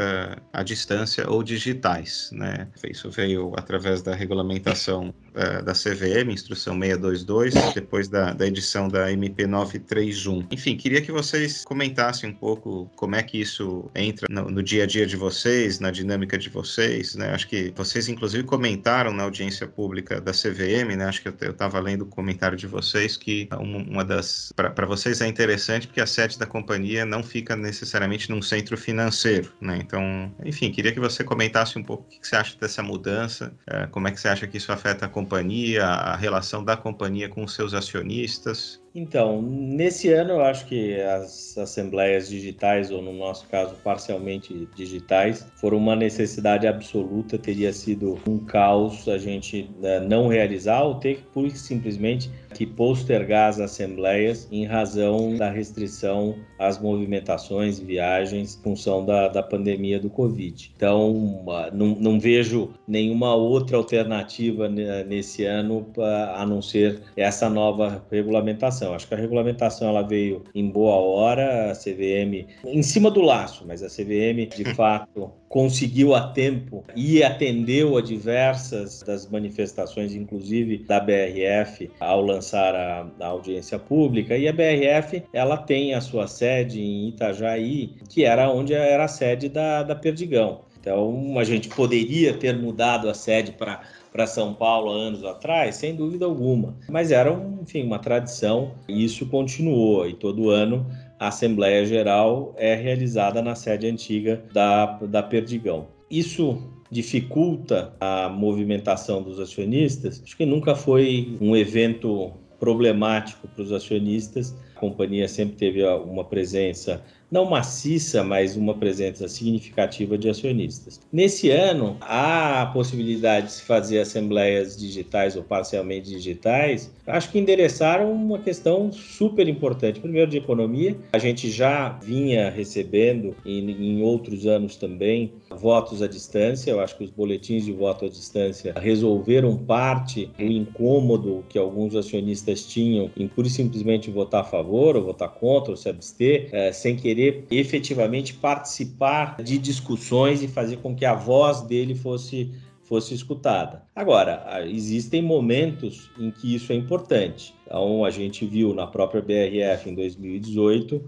[0.52, 2.68] à distância ou digitais, né?
[2.84, 9.10] Isso veio através da regulamentação uh, da CVM, instrução 622, depois da, da edição da
[9.12, 10.46] MP 931.
[10.50, 14.84] Enfim, queria que vocês comentassem um pouco como é que isso entra no, no dia
[14.84, 17.32] a dia de vocês, na dinâmica de vocês, né?
[17.34, 21.06] Acho que vocês, inclusive, comentaram na audiência pública da CVM, né?
[21.06, 24.52] Acho que eu estava lendo o comentário de vocês que uma, uma das.
[24.54, 29.52] Para vocês é interessante porque a sede da companhia não fica necessariamente num centro financeiro,
[29.60, 29.78] né?
[29.80, 33.86] Então, enfim, queria que você comentasse um pouco o que você acha dessa mudança, é,
[33.86, 37.44] como é que você acha que isso afeta a companhia, a relação da companhia com
[37.44, 38.81] os seus acionistas.
[38.94, 45.46] Então, nesse ano eu acho que as assembleias digitais, ou no nosso caso parcialmente digitais,
[45.56, 51.24] foram uma necessidade absoluta, teria sido um caos a gente né, não realizar ou ter
[51.32, 59.04] por simplesmente que postergar as assembleias em razão da restrição às movimentações, viagens, em função
[59.04, 60.72] da, da pandemia do Covid.
[60.76, 65.86] Então, não, não vejo nenhuma outra alternativa nesse ano
[66.34, 68.94] a não ser essa nova regulamentação regulamentação.
[68.94, 73.64] Acho que a regulamentação ela veio em boa hora, a CVM em cima do laço,
[73.66, 80.78] mas a CVM de fato conseguiu a tempo e atendeu a diversas das manifestações, inclusive
[80.78, 84.34] da BRF, ao lançar a, a, audiência pública.
[84.34, 89.08] E a BRF ela tem a sua sede em Itajaí, que era onde era a
[89.08, 90.62] sede da, da Perdigão.
[90.80, 95.96] Então a gente poderia ter mudado a sede para para São Paulo anos atrás, sem
[95.96, 96.76] dúvida alguma.
[96.88, 100.06] Mas era, enfim, uma tradição e isso continuou.
[100.06, 100.86] E todo ano
[101.22, 105.86] a Assembleia Geral é realizada na sede antiga da, da Perdigão.
[106.10, 110.20] Isso dificulta a movimentação dos acionistas?
[110.20, 114.52] Acho que nunca foi um evento problemático para os acionistas.
[114.74, 117.00] A companhia sempre teve uma presença
[117.32, 121.00] não maciça, mas uma presença significativa de acionistas.
[121.10, 127.38] Nesse ano, há a possibilidade de se fazer assembleias digitais ou parcialmente digitais, acho que
[127.38, 129.98] endereçaram uma questão super importante.
[129.98, 136.06] Primeiro, de economia, a gente já vinha recebendo, em, em outros anos também, votos à
[136.06, 136.70] distância.
[136.70, 141.96] Eu acho que os boletins de voto à distância resolveram parte do incômodo que alguns
[141.96, 146.50] acionistas tinham em pura e simplesmente votar a favor ou votar contra ou se abster,
[146.52, 151.94] é, sem querer poder efetivamente participar de discussões e fazer com que a voz dele
[151.94, 152.50] fosse
[152.82, 153.82] fosse escutada.
[153.96, 157.54] Agora, existem momentos em que isso é importante.
[157.64, 161.06] Então, a gente viu na própria BRF em 2018 uh,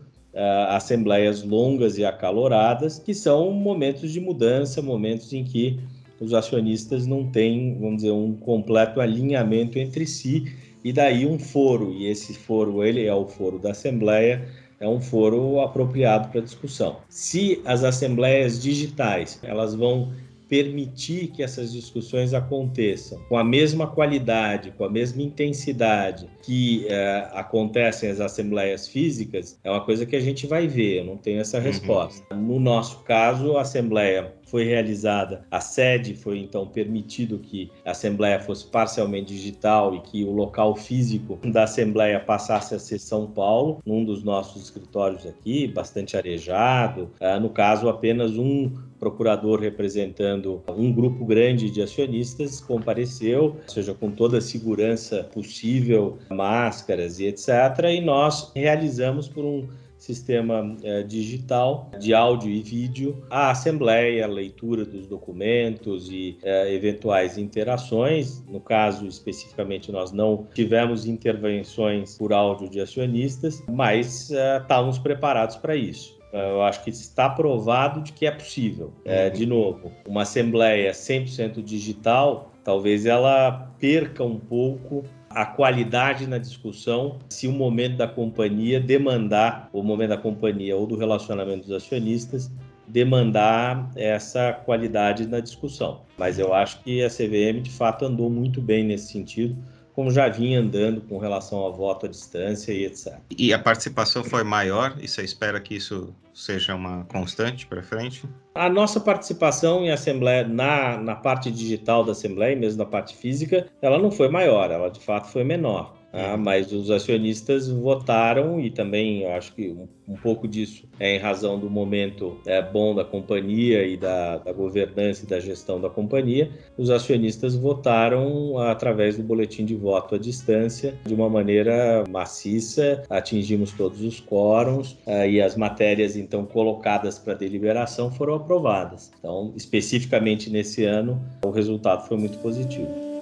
[0.70, 5.78] assembleias longas e acaloradas, que são momentos de mudança, momentos em que
[6.18, 11.92] os acionistas não têm, vamos dizer, um completo alinhamento entre si, e daí um foro,
[11.92, 14.48] e esse foro ele é o foro da Assembleia,
[14.80, 16.98] é um foro apropriado para discussão.
[17.08, 20.12] Se as assembleias digitais elas vão
[20.48, 27.28] permitir que essas discussões aconteçam com a mesma qualidade, com a mesma intensidade que é,
[27.32, 31.40] acontecem as assembleias físicas, é uma coisa que a gente vai ver, eu não tenho
[31.40, 31.64] essa uhum.
[31.64, 32.34] resposta.
[32.34, 32.40] Uhum.
[32.40, 38.38] No nosso caso, a assembleia foi realizada, a sede foi então permitido que a assembleia
[38.38, 43.80] fosse parcialmente digital e que o local físico da assembleia passasse a ser São Paulo,
[43.84, 47.10] num dos nossos escritórios aqui, bastante arejado.
[47.20, 48.70] Uh, no caso, apenas um
[49.04, 56.18] procurador representando um grupo grande de acionistas compareceu, ou seja, com toda a segurança possível,
[56.30, 57.48] máscaras e etc.
[57.92, 64.28] E nós realizamos por um sistema é, digital de áudio e vídeo, a assembleia, a
[64.28, 68.42] leitura dos documentos e é, eventuais interações.
[68.46, 75.56] No caso, especificamente, nós não tivemos intervenções por áudio de acionistas, mas é, estávamos preparados
[75.56, 76.23] para isso.
[76.34, 78.92] Eu acho que está provado de que é possível.
[79.04, 86.38] É, de novo, uma assembleia 100% digital, talvez ela perca um pouco a qualidade na
[86.38, 91.72] discussão se o momento da companhia demandar, o momento da companhia ou do relacionamento dos
[91.72, 92.50] acionistas,
[92.86, 96.02] demandar essa qualidade na discussão.
[96.18, 99.56] Mas eu acho que a CVM de fato andou muito bem nesse sentido
[99.94, 103.14] como já vinha andando com relação ao voto à distância e etc.
[103.38, 108.24] E a participação foi maior e você espera que isso seja uma constante para frente?
[108.54, 113.68] A nossa participação em assembleia na, na parte digital da assembleia, mesmo na parte física,
[113.80, 115.94] ela não foi maior, ela de fato foi menor.
[116.14, 121.16] Ah, mas os acionistas votaram e também eu acho que um, um, pouco disso é
[121.16, 125.80] em razão do momento é, bom da companhia e da, da, governança e da gestão
[125.80, 126.48] da companhia.
[126.78, 133.02] Os acionistas votaram através do boletim de voto à distância de uma maneira maciça.
[133.10, 139.10] Atingimos todos os quórums ah, e as matérias então colocadas para deliberação foram aprovadas.
[139.18, 143.13] Então, especificamente nesse ano, o resultado foi muito positivo.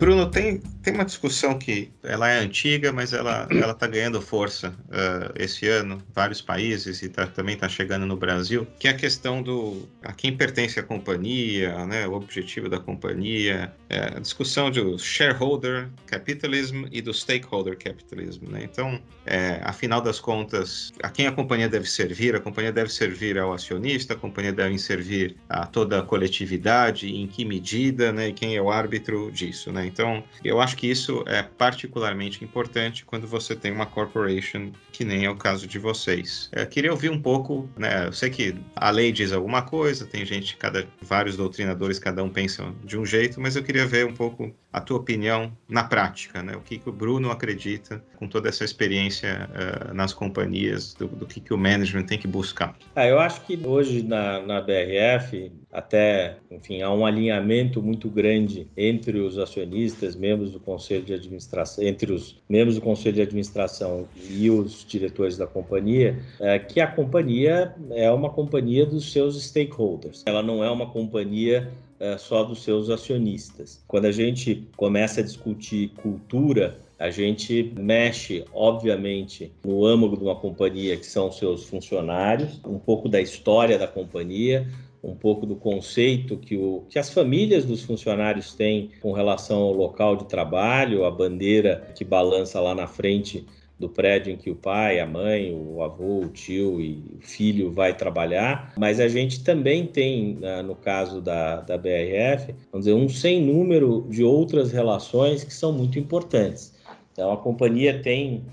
[0.00, 5.30] Bruno, tem, tem uma discussão que ela é antiga, mas ela está ganhando força uh,
[5.34, 9.42] esse ano, vários países e tá, também está chegando no Brasil, que é a questão
[9.42, 14.98] do a quem pertence a companhia, né, o objetivo da companhia, é, a discussão do
[14.98, 18.46] shareholder capitalism e do stakeholder capitalism.
[18.46, 18.60] Né?
[18.64, 22.34] Então, é, afinal das contas, a quem a companhia deve servir?
[22.34, 27.26] A companhia deve servir ao acionista, a companhia deve servir a toda a coletividade, em
[27.26, 29.70] que medida, né, e quem é o árbitro disso.
[29.70, 29.89] Né?
[29.92, 35.24] Então, eu acho que isso é particularmente importante quando você tem uma corporation que nem
[35.24, 36.48] é o caso de vocês.
[36.52, 40.24] Eu queria ouvir um pouco, né, eu sei que a lei diz alguma coisa, tem
[40.24, 44.14] gente, cada vários doutrinadores, cada um pensa de um jeito, mas eu queria ver um
[44.14, 46.54] pouco a tua opinião na prática, né?
[46.56, 51.26] O que, que o Bruno acredita com toda essa experiência uh, nas companhias, do, do,
[51.26, 52.76] que, que o management tem que buscar?
[52.94, 58.66] Ah, eu acho que hoje na, na BRF, até, enfim, há um alinhamento muito grande
[58.76, 64.08] entre os acionistas, membros do conselho de administração, entre os membros do conselho de administração
[64.28, 70.24] e os diretores da companhia, é, que a companhia é uma companhia dos seus stakeholders.
[70.26, 73.80] Ela não é uma companhia é, só dos seus acionistas.
[73.86, 80.36] Quando a gente começa a discutir cultura, a gente mexe, obviamente, no âmago de uma
[80.36, 84.66] companhia que são seus funcionários, um pouco da história da companhia,
[85.02, 89.72] um pouco do conceito que, o, que as famílias dos funcionários têm com relação ao
[89.72, 93.46] local de trabalho, a bandeira que balança lá na frente
[93.80, 97.72] do prédio em que o pai, a mãe, o avô, o tio e o filho
[97.72, 103.08] vai trabalhar, mas a gente também tem, no caso da, da BRF, vamos dizer, um
[103.08, 106.74] sem número de outras relações que são muito importantes.
[107.10, 108.44] Então, a companhia tem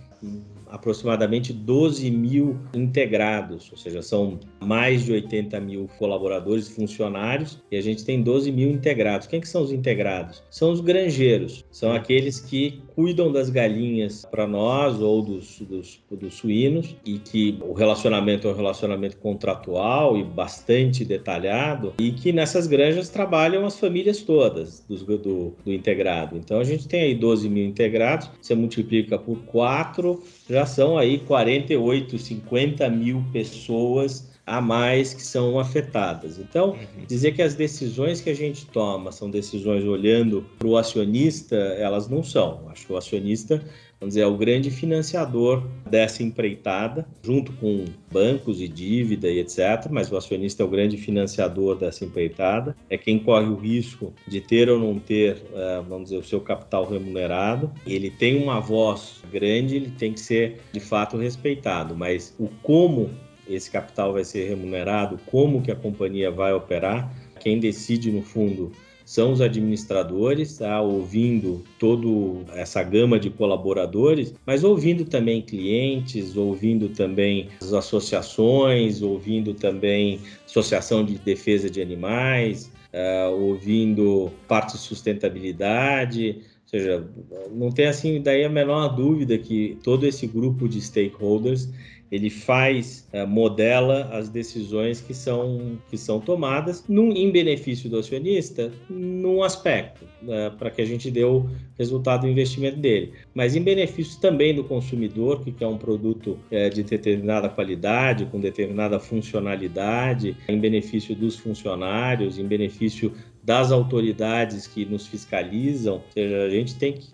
[0.70, 7.78] aproximadamente 12 mil integrados, ou seja, são mais de 80 mil colaboradores e funcionários e
[7.78, 9.28] a gente tem 12 mil integrados.
[9.28, 10.44] Quem que são os integrados?
[10.50, 16.34] São os granjeiros, são aqueles que cuidam das galinhas para nós ou dos, dos, dos,
[16.34, 22.66] suínos e que o relacionamento é um relacionamento contratual e bastante detalhado e que nessas
[22.66, 26.36] granjas trabalham as famílias todas do, do, do integrado.
[26.38, 30.20] Então a gente tem aí 12 mil integrados, você multiplica por 4,
[30.50, 36.40] já são aí 48, 50 mil pessoas a mais que são afetadas.
[36.40, 37.06] Então, uhum.
[37.06, 42.08] dizer que as decisões que a gente toma são decisões olhando para o acionista, elas
[42.08, 42.62] não são.
[42.70, 43.58] Acho que o acionista,
[44.00, 49.88] vamos dizer, é o grande financiador dessa empreitada, junto com bancos e dívida e etc.
[49.92, 54.40] Mas o acionista é o grande financiador dessa empreitada, é quem corre o risco de
[54.40, 57.70] ter ou não ter, eh, vamos dizer, o seu capital remunerado.
[57.86, 63.10] Ele tem uma voz grande, ele tem que ser de fato respeitado, mas o como
[63.50, 67.12] esse capital vai ser remunerado, como que a companhia vai operar.
[67.40, 68.72] Quem decide, no fundo,
[69.08, 70.82] são os administradores, tá?
[70.82, 72.06] ouvindo toda
[72.52, 81.06] essa gama de colaboradores, mas ouvindo também clientes, ouvindo também as associações, ouvindo também associação
[81.06, 87.08] de defesa de animais, uh, ouvindo parte de sustentabilidade, ou seja,
[87.54, 91.70] não tem assim daí a menor dúvida que todo esse grupo de stakeholders
[92.12, 97.98] ele faz, uh, modela as decisões que são, que são tomadas num, em benefício do
[97.98, 103.56] acionista, num aspecto, uh, para que a gente dê o resultado do investimento dele, mas
[103.56, 109.00] em benefício também do consumidor, que quer um produto uh, de determinada qualidade, com determinada
[109.00, 113.12] funcionalidade, em benefício dos funcionários, em benefício
[113.48, 117.10] das autoridades que nos fiscalizam, seja, a gente tem que,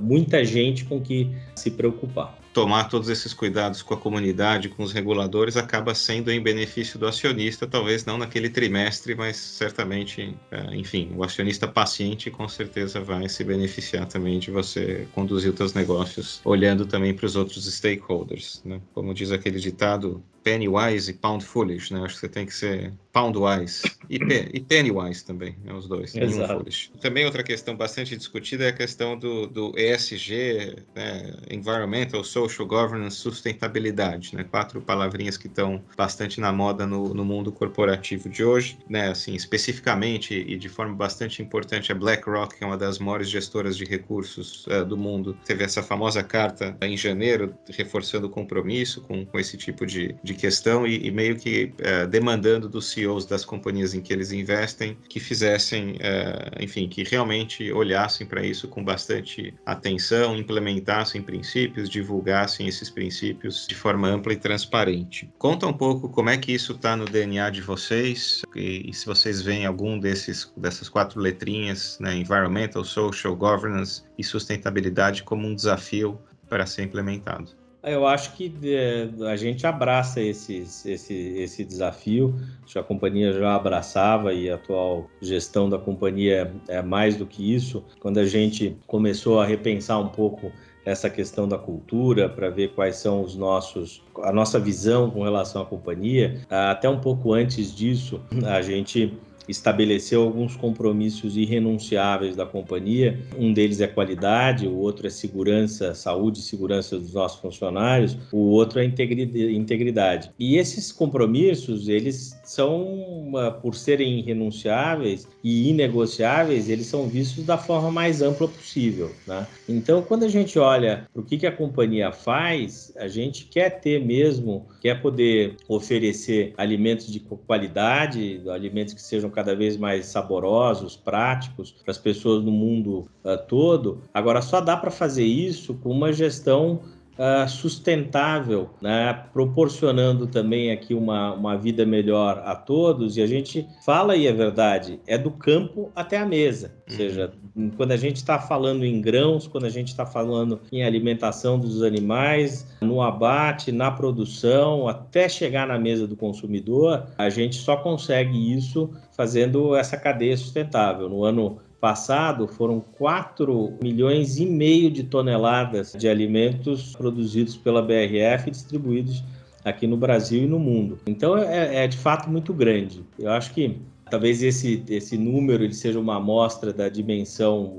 [0.00, 4.92] muita gente com que se preocupar tomar todos esses cuidados com a comunidade, com os
[4.92, 11.12] reguladores, acaba sendo em benefício do acionista, talvez não naquele trimestre, mas certamente, é, enfim,
[11.16, 16.40] o acionista paciente com certeza vai se beneficiar também de você conduzir os seus negócios,
[16.44, 18.62] olhando também para os outros stakeholders.
[18.64, 18.80] Né?
[18.92, 22.00] Como diz aquele ditado, penny wise e pound foolish, né?
[22.02, 24.16] Acho que você tem que ser pound wise e,
[24.52, 25.72] e penny wise também, né?
[25.72, 26.90] os dois, foolish.
[27.00, 31.34] Também outra questão bastante discutida é a questão do, do ESG, né?
[31.50, 34.44] Environmental, Social Governance, Sustentabilidade, né?
[34.44, 39.08] Quatro palavrinhas que estão bastante na moda no, no mundo corporativo de hoje, né?
[39.08, 43.76] Assim, especificamente e de forma bastante importante, a BlackRock, que é uma das maiores gestoras
[43.76, 49.24] de recursos uh, do mundo, teve essa famosa carta em janeiro reforçando o compromisso com,
[49.24, 53.44] com esse tipo de, de questão e, e meio que uh, demandando dos CEOs das
[53.44, 58.84] companhias em que eles investem que fizessem, uh, enfim, que realmente olhassem para isso com
[58.84, 65.30] bastante atenção, implementassem princípios, divulgassem esses princípios de forma ampla e transparente.
[65.38, 69.06] Conta um pouco como é que isso está no DNA de vocês e, e, se
[69.06, 75.54] vocês veem algum desses dessas quatro letrinhas, né, environmental, social, governance e sustentabilidade como um
[75.54, 77.59] desafio para ser implementado.
[77.82, 82.34] Eu acho que é, a gente abraça esses, esse, esse desafio.
[82.76, 87.82] A companhia já abraçava e a atual gestão da companhia é mais do que isso.
[87.98, 90.52] Quando a gente começou a repensar um pouco
[90.84, 95.62] essa questão da cultura para ver quais são os nossos a nossa visão com relação
[95.62, 96.40] à companhia.
[96.48, 99.18] Até um pouco antes disso, a gente
[99.48, 103.18] estabeleceu alguns compromissos irrenunciáveis da companhia.
[103.38, 108.50] Um deles é qualidade, o outro é segurança, saúde e segurança dos nossos funcionários, o
[108.50, 110.30] outro é integridade.
[110.38, 117.56] E esses compromissos, eles são, ah, por serem irrenunciáveis e inegociáveis, eles são vistos da
[117.56, 119.12] forma mais ampla possível.
[119.24, 119.46] Né?
[119.68, 123.80] Então, quando a gente olha para o que, que a companhia faz, a gente quer
[123.80, 130.96] ter mesmo, quer poder oferecer alimentos de qualidade, alimentos que sejam cada vez mais saborosos,
[130.96, 134.02] práticos para as pessoas no mundo uh, todo.
[134.12, 136.80] Agora, só dá para fazer isso com uma gestão
[137.18, 139.12] uh, sustentável, né?
[139.32, 143.16] proporcionando também aqui uma, uma vida melhor a todos.
[143.16, 146.74] E a gente fala, e é verdade, é do campo até a mesa.
[146.88, 147.32] Ou seja,
[147.76, 151.82] quando a gente está falando em grãos, quando a gente está falando em alimentação dos
[151.82, 158.52] animais, no abate, na produção, até chegar na mesa do consumidor, a gente só consegue
[158.52, 161.08] isso fazendo essa cadeia sustentável.
[161.08, 168.48] No ano passado foram 4 milhões e meio de toneladas de alimentos produzidos pela BRF
[168.48, 169.24] e distribuídos
[169.64, 170.98] aqui no Brasil e no mundo.
[171.06, 173.04] Então é, é de fato muito grande.
[173.18, 177.76] Eu acho que talvez esse, esse número ele seja uma amostra da dimensão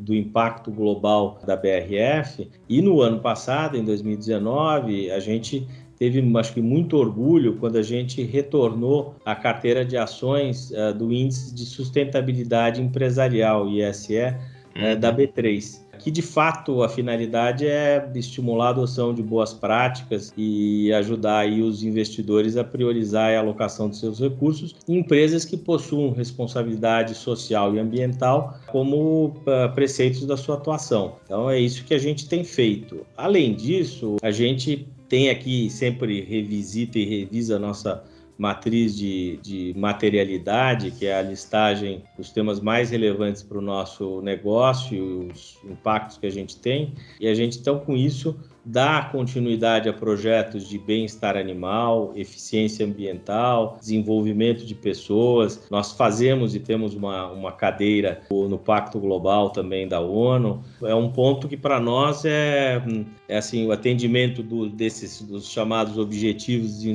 [0.00, 2.50] do impacto global da BRF.
[2.68, 5.68] E no ano passado, em 2019, a gente
[5.98, 11.12] teve, acho que, muito orgulho quando a gente retornou a carteira de ações uh, do
[11.12, 14.34] Índice de Sustentabilidade Empresarial, ISE, uh,
[14.74, 15.16] eh, da uhum.
[15.16, 21.38] B3 que de fato a finalidade é estimular a adoção de boas práticas e ajudar
[21.38, 27.14] aí os investidores a priorizar a alocação de seus recursos em empresas que possuam responsabilidade
[27.14, 31.16] social e ambiental como uh, preceitos da sua atuação.
[31.24, 33.06] Então é isso que a gente tem feito.
[33.16, 38.04] Além disso, a gente tem aqui, sempre revisita e revisa a nossa
[38.36, 44.20] matriz de, de materialidade, que é a listagem dos temas mais relevantes para o nosso
[44.22, 46.94] negócio os impactos que a gente tem.
[47.20, 53.78] E a gente, então, com isso, dar continuidade a projetos de bem-estar animal, eficiência ambiental,
[53.80, 55.66] desenvolvimento de pessoas.
[55.70, 60.62] Nós fazemos e temos uma, uma cadeira no Pacto Global também da ONU.
[60.82, 62.82] É um ponto que para nós é,
[63.28, 66.94] é assim o atendimento do, desses dos chamados objetivos de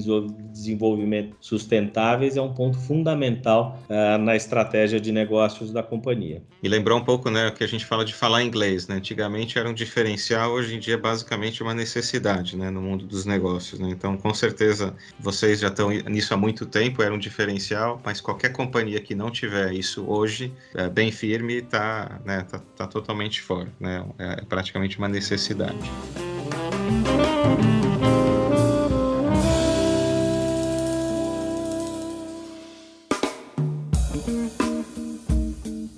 [0.52, 6.42] desenvolvimento sustentáveis é um ponto fundamental uh, na estratégia de negócios da companhia.
[6.62, 8.96] E lembrou um pouco, né, que a gente fala de falar inglês, né?
[8.96, 13.80] Antigamente era um diferencial, hoje em dia basicamente uma necessidade né, no mundo dos negócios.
[13.80, 13.90] Né?
[13.90, 18.50] Então, com certeza, vocês já estão nisso há muito tempo, era um diferencial, mas qualquer
[18.50, 23.72] companhia que não tiver isso hoje, é, bem firme, está né, tá, tá totalmente fora.
[23.80, 24.06] Né?
[24.18, 25.78] É praticamente uma necessidade.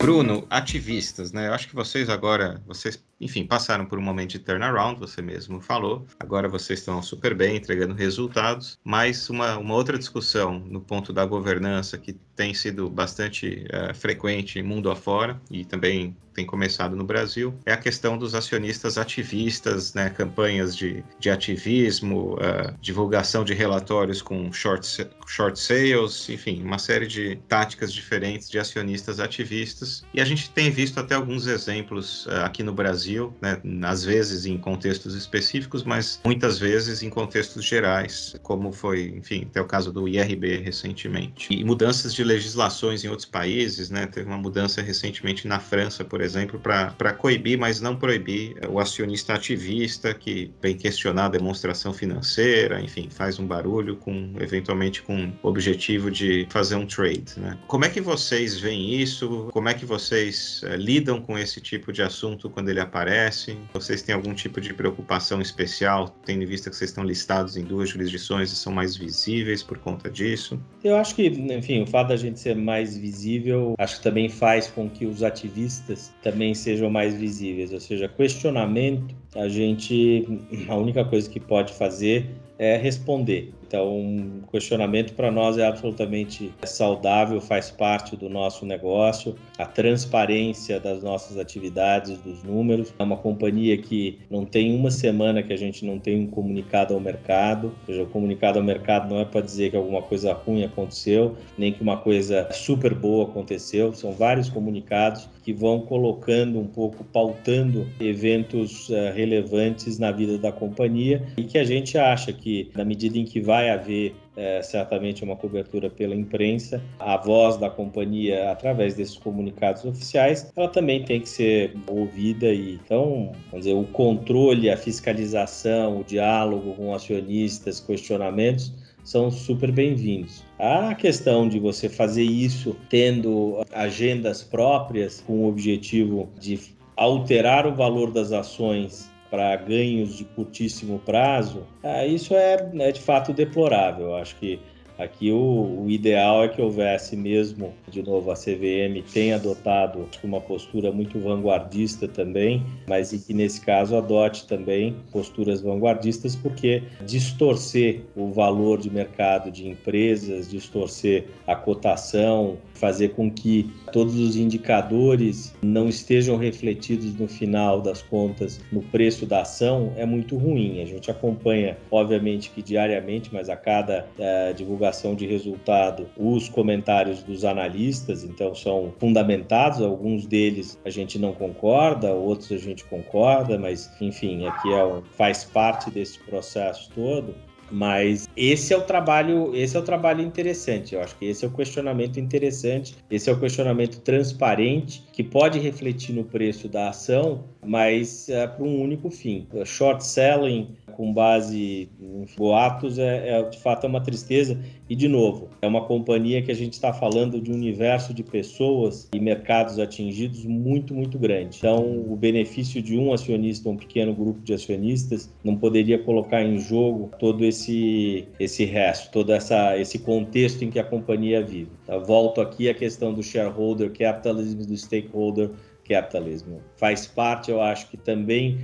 [0.01, 1.47] Bruno, ativistas, né?
[1.47, 5.61] Eu acho que vocês agora, vocês, enfim, passaram por um momento de turnaround, você mesmo
[5.61, 6.07] falou.
[6.19, 8.79] Agora vocês estão super bem, entregando resultados.
[8.83, 14.63] Mas uma, uma outra discussão no ponto da governança que tem sido bastante uh, frequente
[14.63, 20.09] mundo afora e também tem começado no Brasil é a questão dos acionistas ativistas, né,
[20.09, 27.07] campanhas de, de ativismo, uh, divulgação de relatórios com short, short sales, enfim, uma série
[27.07, 30.03] de táticas diferentes de acionistas ativistas.
[30.13, 34.45] E a gente tem visto até alguns exemplos uh, aqui no Brasil, né, às vezes
[34.45, 39.91] em contextos específicos, mas muitas vezes em contextos gerais, como foi, enfim, até o caso
[39.91, 41.53] do IRB recentemente.
[41.53, 46.21] E mudanças de legislações em outros países, né, teve uma mudança recentemente na França, por
[46.21, 52.81] exemplo, para coibir, mas não proibir o acionista ativista que vem questionar a demonstração financeira,
[52.81, 57.33] enfim, faz um barulho com eventualmente com o objetivo de fazer um trade.
[57.37, 57.57] Né?
[57.67, 59.49] Como é que vocês veem isso?
[59.51, 63.57] Como é que vocês é, lidam com esse tipo de assunto quando ele aparece?
[63.73, 67.63] Vocês têm algum tipo de preocupação especial, tendo em vista que vocês estão listados em
[67.63, 70.59] duas jurisdições e são mais visíveis por conta disso?
[70.83, 74.67] Eu acho que, enfim, o fato da gente ser mais visível, acho que também faz
[74.67, 80.27] com que os ativistas também sejam mais visíveis, ou seja, questionamento, a gente,
[80.67, 83.53] a única coisa que pode fazer é responder.
[83.71, 91.01] Então, questionamento para nós é absolutamente saudável, faz parte do nosso negócio, a transparência das
[91.01, 92.93] nossas atividades, dos números.
[92.99, 96.93] É uma companhia que não tem uma semana que a gente não tem um comunicado
[96.93, 100.33] ao mercado, ou seja, o comunicado ao mercado não é para dizer que alguma coisa
[100.33, 106.59] ruim aconteceu, nem que uma coisa super boa aconteceu, são vários comunicados que vão colocando
[106.59, 112.31] um pouco, pautando eventos uh, relevantes na vida da companhia e que a gente acha
[112.31, 116.81] que, na medida em que vai vai haver é, certamente uma cobertura pela imprensa.
[116.99, 122.79] A voz da companhia, através desses comunicados oficiais, ela também tem que ser ouvida e
[122.83, 130.43] então, vamos dizer, o controle, a fiscalização, o diálogo com acionistas, questionamentos são super bem-vindos.
[130.57, 136.59] A questão de você fazer isso tendo agendas próprias com o objetivo de
[136.95, 142.99] alterar o valor das ações para ganhos de curtíssimo prazo, ah, isso é, é de
[142.99, 144.13] fato deplorável.
[144.15, 144.59] Acho que
[145.01, 150.39] Aqui o, o, ideal é que houvesse mesmo, de novo, a CVM tem adotado uma
[150.39, 158.01] postura muito vanguardista também, mas e que nesse caso adote também posturas vanguardistas, porque distorcer
[158.15, 165.53] o valor de mercado de empresas, distorcer a cotação, fazer com que todos os indicadores
[165.61, 170.81] não estejam refletidos no final das contas no preço da ação é muito ruim.
[170.81, 177.21] A gente acompanha, obviamente que diariamente, mas a cada é, divulgação de resultado, os comentários
[177.21, 183.59] dos analistas, então são fundamentados, alguns deles a gente não concorda, outros a gente concorda,
[183.59, 187.35] mas enfim, aqui é, faz parte desse processo todo.
[187.71, 190.95] Mas esse é o trabalho, esse é o trabalho interessante.
[190.95, 195.59] Eu acho que esse é o questionamento interessante, esse é o questionamento transparente que pode
[195.59, 199.47] refletir no preço da ação, mas é, para um único fim.
[199.65, 205.07] Short selling com base em boatos é, é, de fato é uma tristeza e de
[205.07, 209.19] novo é uma companhia que a gente está falando de um universo de pessoas e
[209.19, 211.57] mercados atingidos muito muito grande.
[211.57, 216.57] Então o benefício de um acionista, um pequeno grupo de acionistas, não poderia colocar em
[216.59, 221.71] jogo todo esse esse resto, todo essa esse contexto em que a companhia vive.
[221.87, 225.51] Eu volto aqui à questão do shareholder capitalism, do stakeholder
[225.87, 226.55] capitalism.
[226.77, 228.59] Faz parte, eu acho que também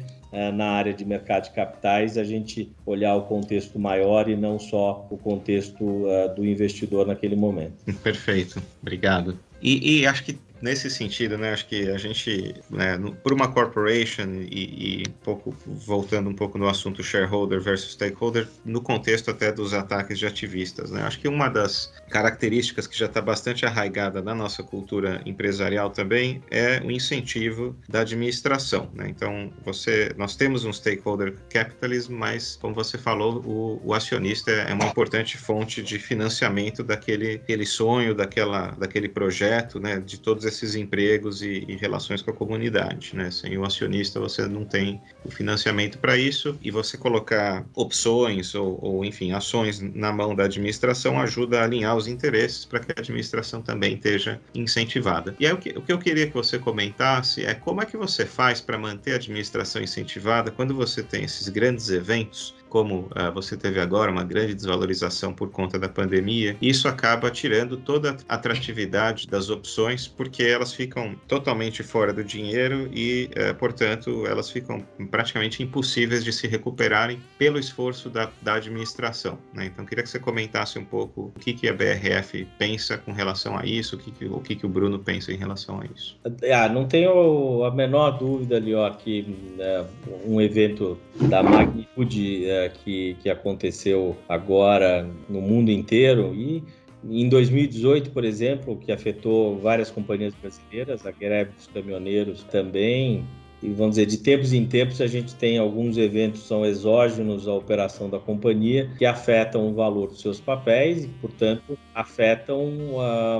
[0.54, 5.08] na área de mercado de capitais, a gente olhar o contexto maior e não só
[5.10, 7.74] o contexto uh, do investidor naquele momento.
[8.04, 9.40] Perfeito, obrigado.
[9.62, 14.42] E, e, acho que nesse sentido, né, acho que a gente, né, por uma corporation
[14.50, 19.74] e, e pouco voltando um pouco no assunto shareholder versus stakeholder, no contexto até dos
[19.74, 24.34] ataques de ativistas, né, acho que uma das características que já está bastante arraigada na
[24.34, 30.74] nossa cultura empresarial também é o incentivo da administração, né, então você, nós temos um
[30.74, 36.84] stakeholder capitalism, mas como você falou, o, o acionista é uma importante fonte de financiamento
[36.84, 42.32] daquele, aquele sonho, daquela, daquele projeto, né, de todos esses empregos e, e, relações com
[42.32, 43.16] a comunidade.
[43.16, 43.32] Né?
[43.32, 48.80] Sem o acionista, você não tem o financiamento para isso e você colocar opções ou,
[48.82, 53.02] ou, enfim, ações na mão da administração ajuda a alinhar os interesses para que a
[53.02, 55.36] administração também esteja incentivada.
[55.40, 57.98] E aí, o que, o que eu queria que você comentasse é como é que
[57.98, 63.32] você faz para manter a administração incentivada quando você tem esses grandes eventos como uh,
[63.34, 68.36] você teve agora, uma grande desvalorização por conta da pandemia, isso acaba tirando toda a
[68.36, 74.86] atratividade das opções, porque elas ficam totalmente fora do dinheiro e, uh, portanto, elas ficam
[75.10, 79.38] praticamente impossíveis de se recuperarem pelo esforço da, da administração.
[79.54, 79.66] Né?
[79.66, 83.58] Então, queria que você comentasse um pouco o que, que a BRF pensa com relação
[83.58, 86.18] a isso, o que, que, o, que, que o Bruno pensa em relação a isso.
[86.52, 89.24] Ah, não tenho a menor dúvida, Lior, que
[89.58, 89.86] né,
[90.26, 92.50] um evento da magnitude
[92.84, 96.34] que, que aconteceu agora no mundo inteiro.
[96.36, 96.64] E
[97.04, 103.26] em 2018, por exemplo, que afetou várias companhias brasileiras, a greve dos caminhoneiros também,
[103.62, 107.48] e vamos dizer, de tempos em tempos a gente tem alguns eventos que são exógenos
[107.48, 113.40] à operação da companhia que afetam o valor dos seus papéis e, portanto, afetam a,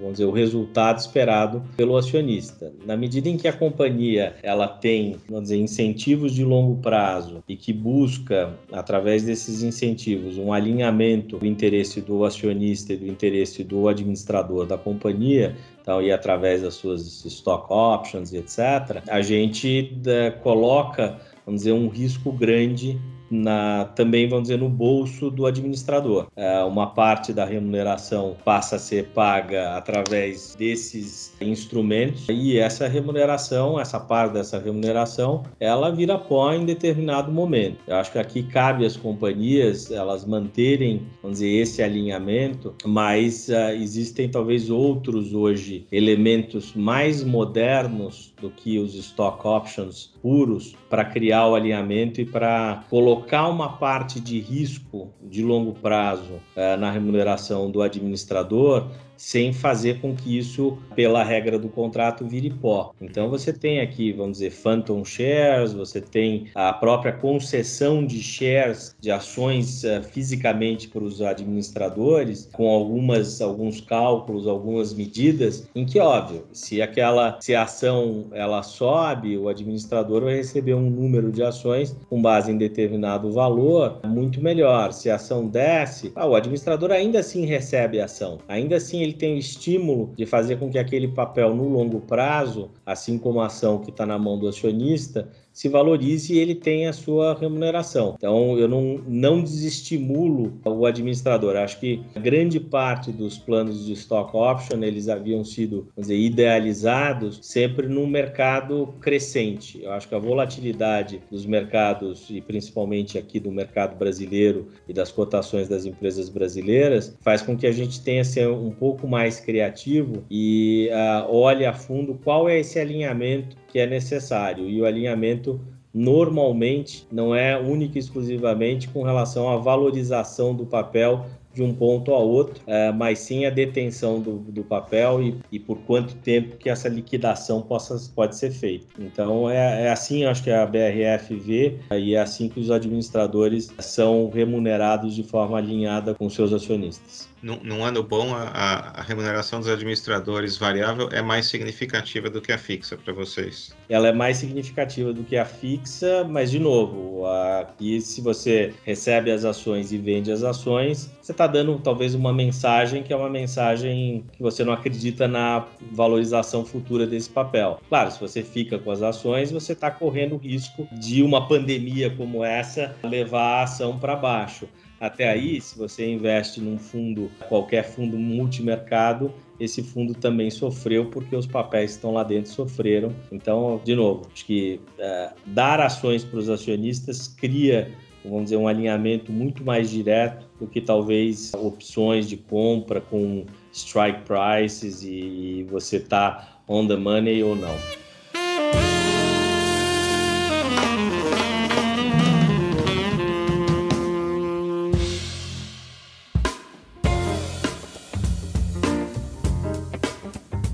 [0.00, 2.72] vamos dizer, o resultado esperado pelo acionista.
[2.84, 7.56] Na medida em que a companhia ela tem, vamos dizer, incentivos de longo prazo e
[7.56, 13.86] que busca, através desses incentivos, um alinhamento do interesse do acionista e do interesse do
[13.86, 20.30] administrador da companhia, então, e através das suas stock options e etc., a gente é,
[20.30, 22.98] coloca, vamos dizer, um risco grande
[23.32, 26.26] na, também, vamos dizer, no bolso do administrador.
[26.36, 33.80] É, uma parte da remuneração passa a ser paga através desses instrumentos e essa remuneração,
[33.80, 37.78] essa parte dessa remuneração, ela vira pó em determinado momento.
[37.86, 43.72] Eu acho que aqui cabe às companhias elas manterem, vamos dizer, esse alinhamento, mas uh,
[43.74, 51.46] existem talvez outros hoje elementos mais modernos do que os stock options puros para criar
[51.46, 57.70] o alinhamento e para colocar uma parte de risco de longo prazo uh, na remuneração
[57.70, 58.90] do administrador
[59.22, 62.92] sem fazer com que isso, pela regra do contrato, vire pó.
[63.00, 68.96] Então você tem aqui, vamos dizer, phantom shares, você tem a própria concessão de shares,
[69.00, 76.00] de ações uh, fisicamente para os administradores, com algumas, alguns cálculos, algumas medidas, em que,
[76.00, 81.44] óbvio, se aquela se a ação ela sobe, o administrador vai receber um número de
[81.44, 84.92] ações com base em determinado valor, muito melhor.
[84.92, 89.11] Se a ação desce, ah, o administrador ainda assim recebe a ação, ainda assim ele
[89.12, 93.40] ele tem o estímulo de fazer com que aquele papel no longo prazo, assim como
[93.40, 97.34] a ação que está na mão do acionista, se valorize e ele tenha a sua
[97.38, 98.14] remuneração.
[98.16, 101.56] Então, eu não, não desestimulo o administrador.
[101.56, 107.86] Acho que grande parte dos planos de stock option, eles haviam sido, dizer, idealizados sempre
[107.86, 109.82] num mercado crescente.
[109.82, 115.10] Eu acho que a volatilidade dos mercados, e principalmente aqui do mercado brasileiro e das
[115.10, 120.24] cotações das empresas brasileiras, faz com que a gente tenha ser um pouco mais criativo
[120.30, 124.68] e uh, olhe a fundo qual é esse alinhamento que é necessário.
[124.68, 125.58] E o alinhamento
[125.92, 132.14] normalmente não é única e exclusivamente com relação à valorização do papel de um ponto
[132.14, 136.56] a outro, é, mas sim a detenção do, do papel e, e, por quanto tempo
[136.56, 138.86] que essa liquidação possa, pode ser feita.
[138.98, 143.70] Então é, é assim, acho que a BRF vê e é assim que os administradores
[143.80, 149.68] são remunerados de forma alinhada com seus acionistas num, ano bom, a, a, remuneração dos
[149.68, 153.74] administradores variável é mais significativa do que a fixa para vocês?
[153.88, 157.26] Ela é mais significativa do que a fixa, mas, de novo,
[157.60, 162.32] aqui se você recebe as ações e vende as ações, você está dando talvez uma
[162.32, 167.80] mensagem que é uma mensagem que você não acredita na valorização futura desse papel.
[167.88, 172.10] Claro, se você fica com as ações, você está correndo o risco de uma pandemia
[172.10, 174.68] como essa levar a ação para baixo.
[175.02, 181.34] Até aí, se você investe num fundo, qualquer fundo multimercado, esse fundo também sofreu porque
[181.34, 183.12] os papéis que estão lá dentro sofreram.
[183.32, 187.90] Então, de novo, acho que uh, dar ações para os acionistas cria,
[188.24, 194.20] vamos dizer, um alinhamento muito mais direto do que talvez opções de compra com strike
[194.22, 198.01] prices e você tá on the money ou não.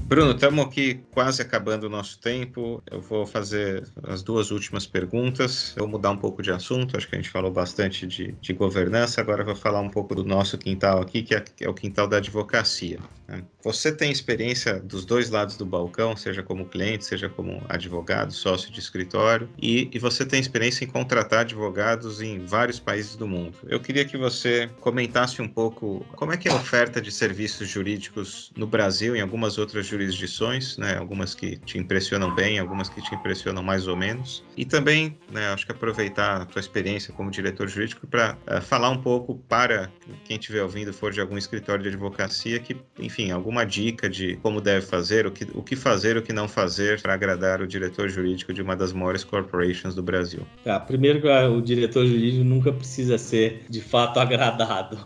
[0.09, 2.83] Bruno, estamos aqui quase acabando o nosso tempo.
[2.91, 5.75] Eu vou fazer as duas últimas perguntas.
[5.77, 6.97] Eu vou mudar um pouco de assunto.
[6.97, 9.21] Acho que a gente falou bastante de, de governança.
[9.21, 11.75] Agora eu vou falar um pouco do nosso quintal aqui, que é, que é o
[11.75, 12.99] quintal da advocacia.
[13.29, 13.45] Né?
[13.63, 18.71] Você tem experiência dos dois lados do balcão, seja como cliente, seja como advogado, sócio
[18.71, 23.59] de escritório, e, e você tem experiência em contratar advogados em vários países do mundo.
[23.67, 27.69] Eu queria que você comentasse um pouco como é que é a oferta de serviços
[27.69, 30.97] jurídicos no Brasil em algumas outras jurisdições jurisdições, né?
[30.97, 34.45] Algumas que te impressionam bem, algumas que te impressionam mais ou menos.
[34.57, 38.61] E também, né, acho que aproveitar a tua experiência como diretor jurídico para uh, eh,
[38.61, 39.91] falar um pouco para
[40.25, 44.61] quem estiver ouvindo for de algum escritório de advocacia que, enfim, alguma dica de como
[44.61, 48.09] deve fazer, o que, o que fazer, o que não fazer para agradar o diretor
[48.09, 50.47] jurídico de uma das maiores corporations do Brasil.
[50.65, 51.21] Tá, primeiro
[51.53, 54.99] o diretor jurídico nunca precisa ser de fato agradado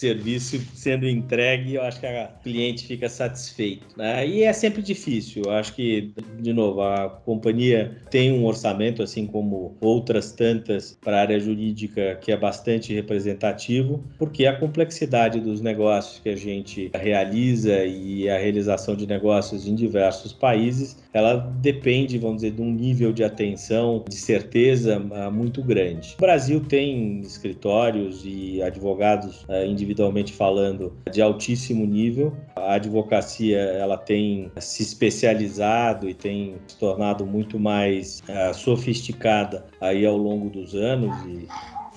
[0.00, 3.86] serviço sendo entregue, eu acho que a cliente fica satisfeito.
[3.96, 4.26] Né?
[4.26, 5.42] E é sempre difícil.
[5.44, 11.18] Eu acho que, de novo, a companhia tem um orçamento, assim como outras tantas, para
[11.18, 16.90] a área jurídica que é bastante representativo, porque a complexidade dos negócios que a gente
[16.94, 22.72] realiza e a realização de negócios em diversos países, ela depende, vamos dizer, de um
[22.72, 26.14] nível de atenção, de certeza ah, muito grande.
[26.18, 32.32] O Brasil tem escritórios e advogados ah, individualmente falando, de altíssimo nível.
[32.54, 40.06] A advocacia ela tem se especializado e tem se tornado muito mais uh, sofisticada aí
[40.06, 41.48] ao longo dos anos e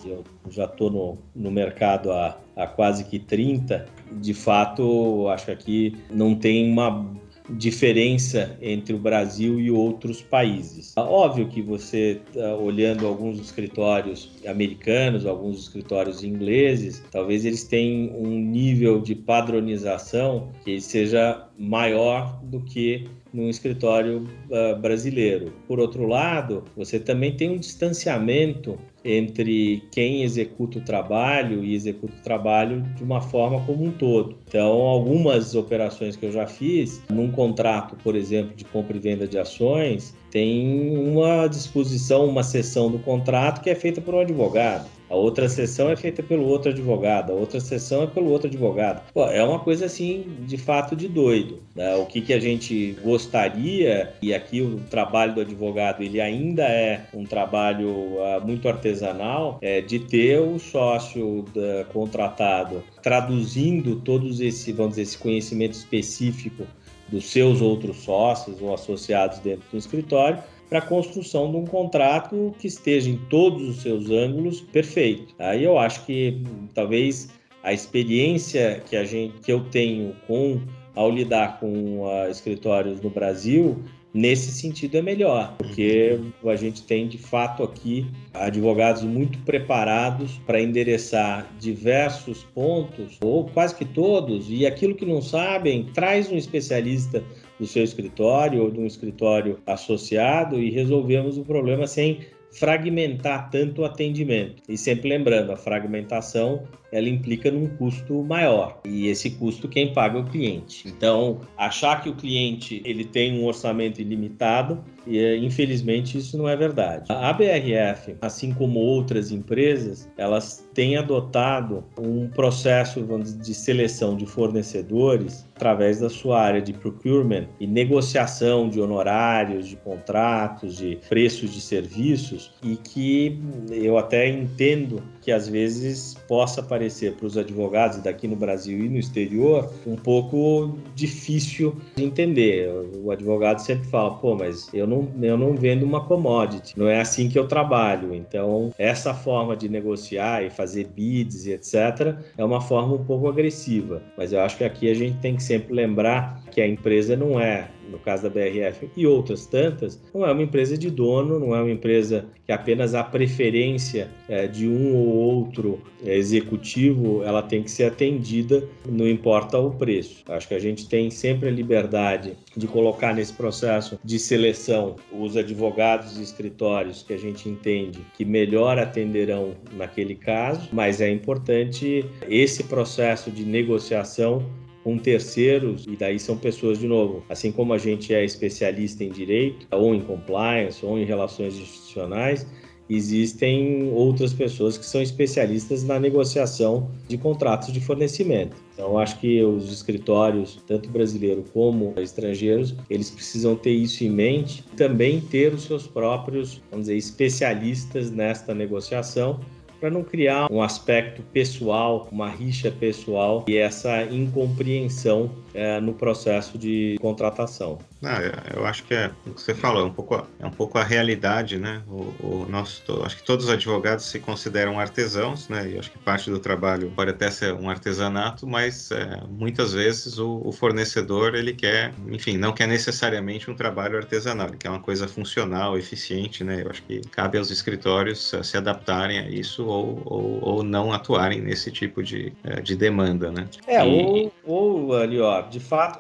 [0.06, 3.86] eu já estou no, no mercado há, há quase que 30.
[4.12, 7.06] De fato, acho que aqui não tem uma
[7.50, 10.94] diferença entre o Brasil e outros países.
[10.96, 18.40] Óbvio que você, tá olhando alguns escritórios americanos, alguns escritórios ingleses, talvez eles tenham um
[18.40, 25.52] nível de padronização que seja maior do que num escritório uh, brasileiro.
[25.68, 32.14] Por outro lado, você também tem um distanciamento entre quem executa o trabalho e executa
[32.14, 34.38] o trabalho de uma forma como um todo.
[34.48, 39.28] Então, algumas operações que eu já fiz, num contrato, por exemplo, de compra e venda
[39.28, 44.88] de ações, tem uma disposição, uma seção do contrato que é feita por um advogado.
[45.10, 49.04] A outra sessão é feita pelo outro advogado, a outra sessão é pelo outro advogado.
[49.14, 51.60] Pô, é uma coisa assim, de fato, de doido.
[51.76, 51.96] Né?
[51.96, 57.06] O que, que a gente gostaria, e aqui o trabalho do advogado ele ainda é
[57.14, 64.72] um trabalho uh, muito artesanal, é de ter o sócio da, contratado traduzindo todos esse,
[64.72, 66.66] vamos dizer, esse conhecimento específico
[67.10, 70.40] dos seus outros sócios ou associados dentro do escritório
[70.70, 75.34] para a construção de um contrato que esteja em todos os seus ângulos perfeito.
[75.40, 76.42] Aí eu acho que
[76.74, 77.30] talvez
[77.64, 80.62] a experiência que a gente que eu tenho com
[80.96, 83.84] ao lidar com uh, escritórios no Brasil
[84.14, 90.62] nesse sentido é melhor, porque a gente tem de fato aqui advogados muito preparados para
[90.62, 97.24] endereçar diversos pontos, ou quase que todos, e aquilo que não sabem, traz um especialista
[97.64, 102.20] do seu escritório ou de um escritório associado e resolvemos o problema sem
[102.52, 104.62] fragmentar tanto o atendimento.
[104.70, 110.20] E sempre lembrando, a fragmentação ela implica num custo maior e esse custo quem paga
[110.20, 110.88] é o cliente.
[110.88, 116.56] Então, achar que o cliente ele tem um orçamento ilimitado, e infelizmente isso não é
[116.56, 117.06] verdade.
[117.10, 125.46] A BRF, assim como outras empresas, elas têm adotado um processo de seleção de fornecedores
[125.56, 131.62] através da sua área de procurement e negociação de honorários, de contratos, de preços de
[131.62, 133.40] serviços e que
[133.72, 138.90] eu até entendo que às vezes possa parecer para os advogados daqui no Brasil e
[138.90, 142.70] no exterior um pouco difícil de entender.
[143.02, 147.00] O advogado sempre fala, pô, mas eu não, eu não vendo uma commodity, não é
[147.00, 148.14] assim que eu trabalho.
[148.14, 152.18] Então, essa forma de negociar e fazer bids e etc.
[152.38, 154.02] é uma forma um pouco agressiva.
[154.18, 157.40] Mas eu acho que aqui a gente tem que sempre lembrar que a empresa não
[157.40, 161.56] é no caso da BRF e outras tantas, não é uma empresa de dono, não
[161.56, 167.64] é uma empresa que apenas a preferência é, de um ou outro executivo, ela tem
[167.64, 170.24] que ser atendida, não importa o preço.
[170.28, 175.38] Acho que a gente tem sempre a liberdade de colocar nesse processo de seleção os
[175.38, 182.06] advogados e escritórios que a gente entende que melhor atenderão naquele caso, mas é importante
[182.28, 184.46] esse processo de negociação
[184.84, 189.10] com terceiros, e daí são pessoas, de novo, assim como a gente é especialista em
[189.10, 192.46] direito, ou em compliance, ou em relações institucionais,
[192.90, 198.56] existem outras pessoas que são especialistas na negociação de contratos de fornecimento.
[198.74, 204.64] Então, acho que os escritórios, tanto brasileiros como estrangeiros, eles precisam ter isso em mente,
[204.76, 209.40] também ter os seus próprios, vamos dizer, especialistas nesta negociação,
[209.84, 216.58] para não criar um aspecto pessoal, uma rixa pessoal e essa incompreensão é, no processo
[216.58, 217.78] de contratação.
[218.04, 218.20] Ah,
[218.56, 220.84] eu acho que é o que você falou, é um pouco, é um pouco a
[220.84, 221.82] realidade, né?
[221.88, 225.70] O, o nosso, acho que todos os advogados se consideram artesãos, né?
[225.70, 230.18] E acho que parte do trabalho pode até ser um artesanato, mas é, muitas vezes
[230.18, 234.82] o, o, fornecedor ele quer, enfim, não quer necessariamente um trabalho artesanal, ele quer uma
[234.82, 236.62] coisa funcional, eficiente, né?
[236.64, 241.42] Eu acho que cabe aos escritórios se adaptarem a isso ou, ou, ou não atuarem
[241.42, 243.48] nesse tipo de, é, de demanda, né?
[243.68, 244.32] É, e...
[244.44, 246.00] ou, ou ali, ó, de fato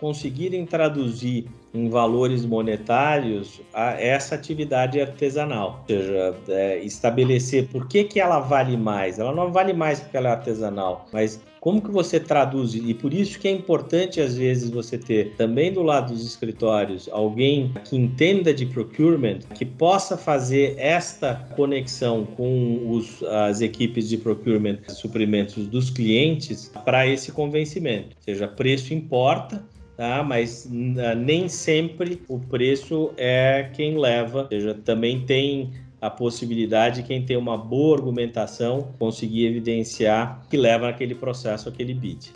[0.00, 8.04] conseguirem traduzir em valores monetários a essa atividade artesanal, ou seja, é, estabelecer por que,
[8.04, 9.18] que ela vale mais.
[9.18, 12.74] Ela não vale mais porque ela é artesanal, mas como que você traduz?
[12.74, 17.08] E por isso que é importante, às vezes, você ter também do lado dos escritórios
[17.10, 24.18] alguém que entenda de procurement, que possa fazer esta conexão com os, as equipes de
[24.18, 28.08] procurement e suprimentos dos clientes para esse convencimento.
[28.08, 29.64] Ou seja, preço importa,
[29.96, 30.22] tá?
[30.22, 37.08] mas nem sempre o preço é quem leva, ou seja, também tem a possibilidade de
[37.08, 42.32] quem tem uma boa argumentação conseguir evidenciar que leva naquele processo aquele bid.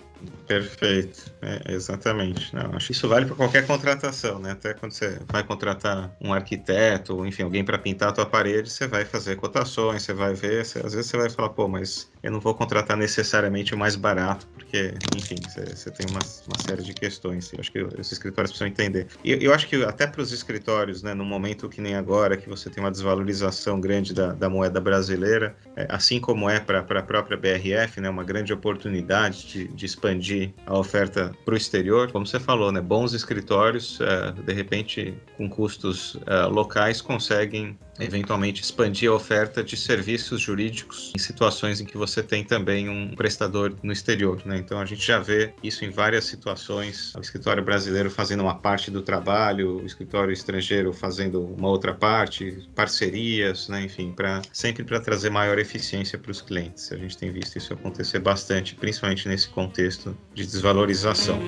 [0.46, 2.54] Perfeito, é, exatamente.
[2.54, 4.52] Não, acho que isso vale para qualquer contratação, né?
[4.52, 8.70] Até quando você vai contratar um arquiteto, ou enfim, alguém para pintar a tua parede,
[8.70, 12.11] você vai fazer cotações, você vai ver, você, às vezes você vai falar, pô, mas
[12.23, 16.83] eu não vou contratar necessariamente o mais barato, porque, enfim, você, tem uma, uma, série
[16.83, 17.53] de questões.
[17.53, 19.07] Eu acho que os escritórios precisam entender.
[19.25, 22.49] E eu, acho que até para os escritórios, né, no momento que nem agora, que
[22.49, 27.03] você tem uma desvalorização grande da, da moeda brasileira, é, assim como é para a
[27.03, 32.27] própria BRF, né, uma grande oportunidade de, de expandir a oferta para o exterior, como
[32.27, 39.11] você falou, né, bons escritórios, é, de repente, com custos é, locais, conseguem eventualmente expandir
[39.11, 43.92] a oferta de serviços jurídicos em situações em que você tem também um prestador no
[43.92, 44.40] exterior.
[44.44, 44.59] Né?
[44.59, 48.90] Então a gente já vê isso em várias situações: o escritório brasileiro fazendo uma parte
[48.90, 53.82] do trabalho, o escritório estrangeiro fazendo uma outra parte, parcerias, né?
[53.82, 56.92] enfim, para sempre para trazer maior eficiência para os clientes.
[56.92, 61.38] A gente tem visto isso acontecer bastante, principalmente nesse contexto de desvalorização.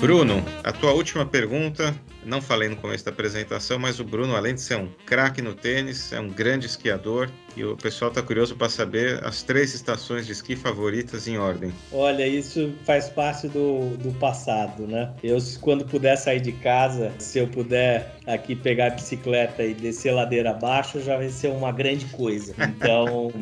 [0.00, 1.92] Bruno, a tua última pergunta,
[2.24, 5.54] não falei no começo da apresentação, mas o Bruno, além de ser um craque no
[5.54, 10.24] tênis, é um grande esquiador e o pessoal está curioso para saber as três estações
[10.24, 11.72] de esqui favoritas em ordem.
[11.90, 15.12] Olha, isso faz parte do, do passado, né?
[15.20, 20.12] Eu, quando puder sair de casa, se eu puder aqui pegar a bicicleta e descer
[20.12, 22.54] ladeira abaixo, já vai ser uma grande coisa.
[22.78, 23.32] Então,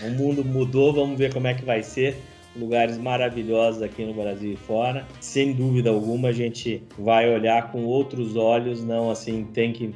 [0.00, 2.16] o mundo mudou, vamos ver como é que vai ser
[2.56, 5.06] lugares maravilhosos aqui no Brasil e fora.
[5.20, 9.94] Sem dúvida alguma, a gente vai olhar com outros olhos, não assim, tem que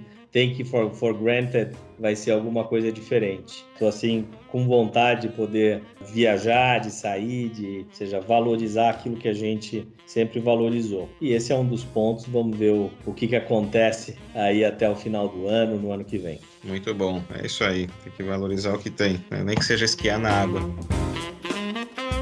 [0.53, 3.65] que for, for granted vai ser alguma coisa diferente.
[3.73, 5.81] Estou assim com vontade de poder
[6.13, 11.09] viajar, de sair, de, seja, valorizar aquilo que a gente sempre valorizou.
[11.21, 12.27] E esse é um dos pontos.
[12.27, 16.05] Vamos ver o, o que, que acontece aí até o final do ano, no ano
[16.05, 16.41] que vem.
[16.65, 17.87] Muito bom, é isso aí.
[18.03, 19.45] Tem que valorizar o que tem, né?
[19.45, 20.61] nem que seja esquiar na água.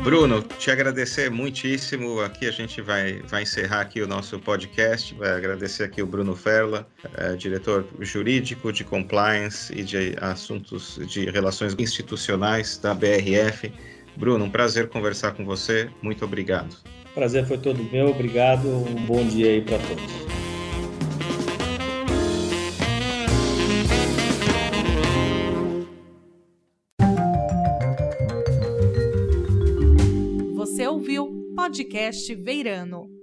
[0.03, 2.21] Bruno, te agradecer muitíssimo.
[2.21, 5.15] Aqui a gente vai, vai encerrar aqui o nosso podcast.
[5.15, 11.31] Vai agradecer aqui o Bruno Ferla, é, diretor jurídico de compliance e de assuntos de
[11.31, 13.73] relações institucionais da BRF.
[14.17, 15.89] Bruno, um prazer conversar com você.
[16.03, 16.77] Muito obrigado.
[17.15, 18.09] Prazer foi todo meu.
[18.09, 18.67] Obrigado.
[18.69, 20.42] Um bom dia aí para todos.
[31.73, 33.22] Podcast Veirano.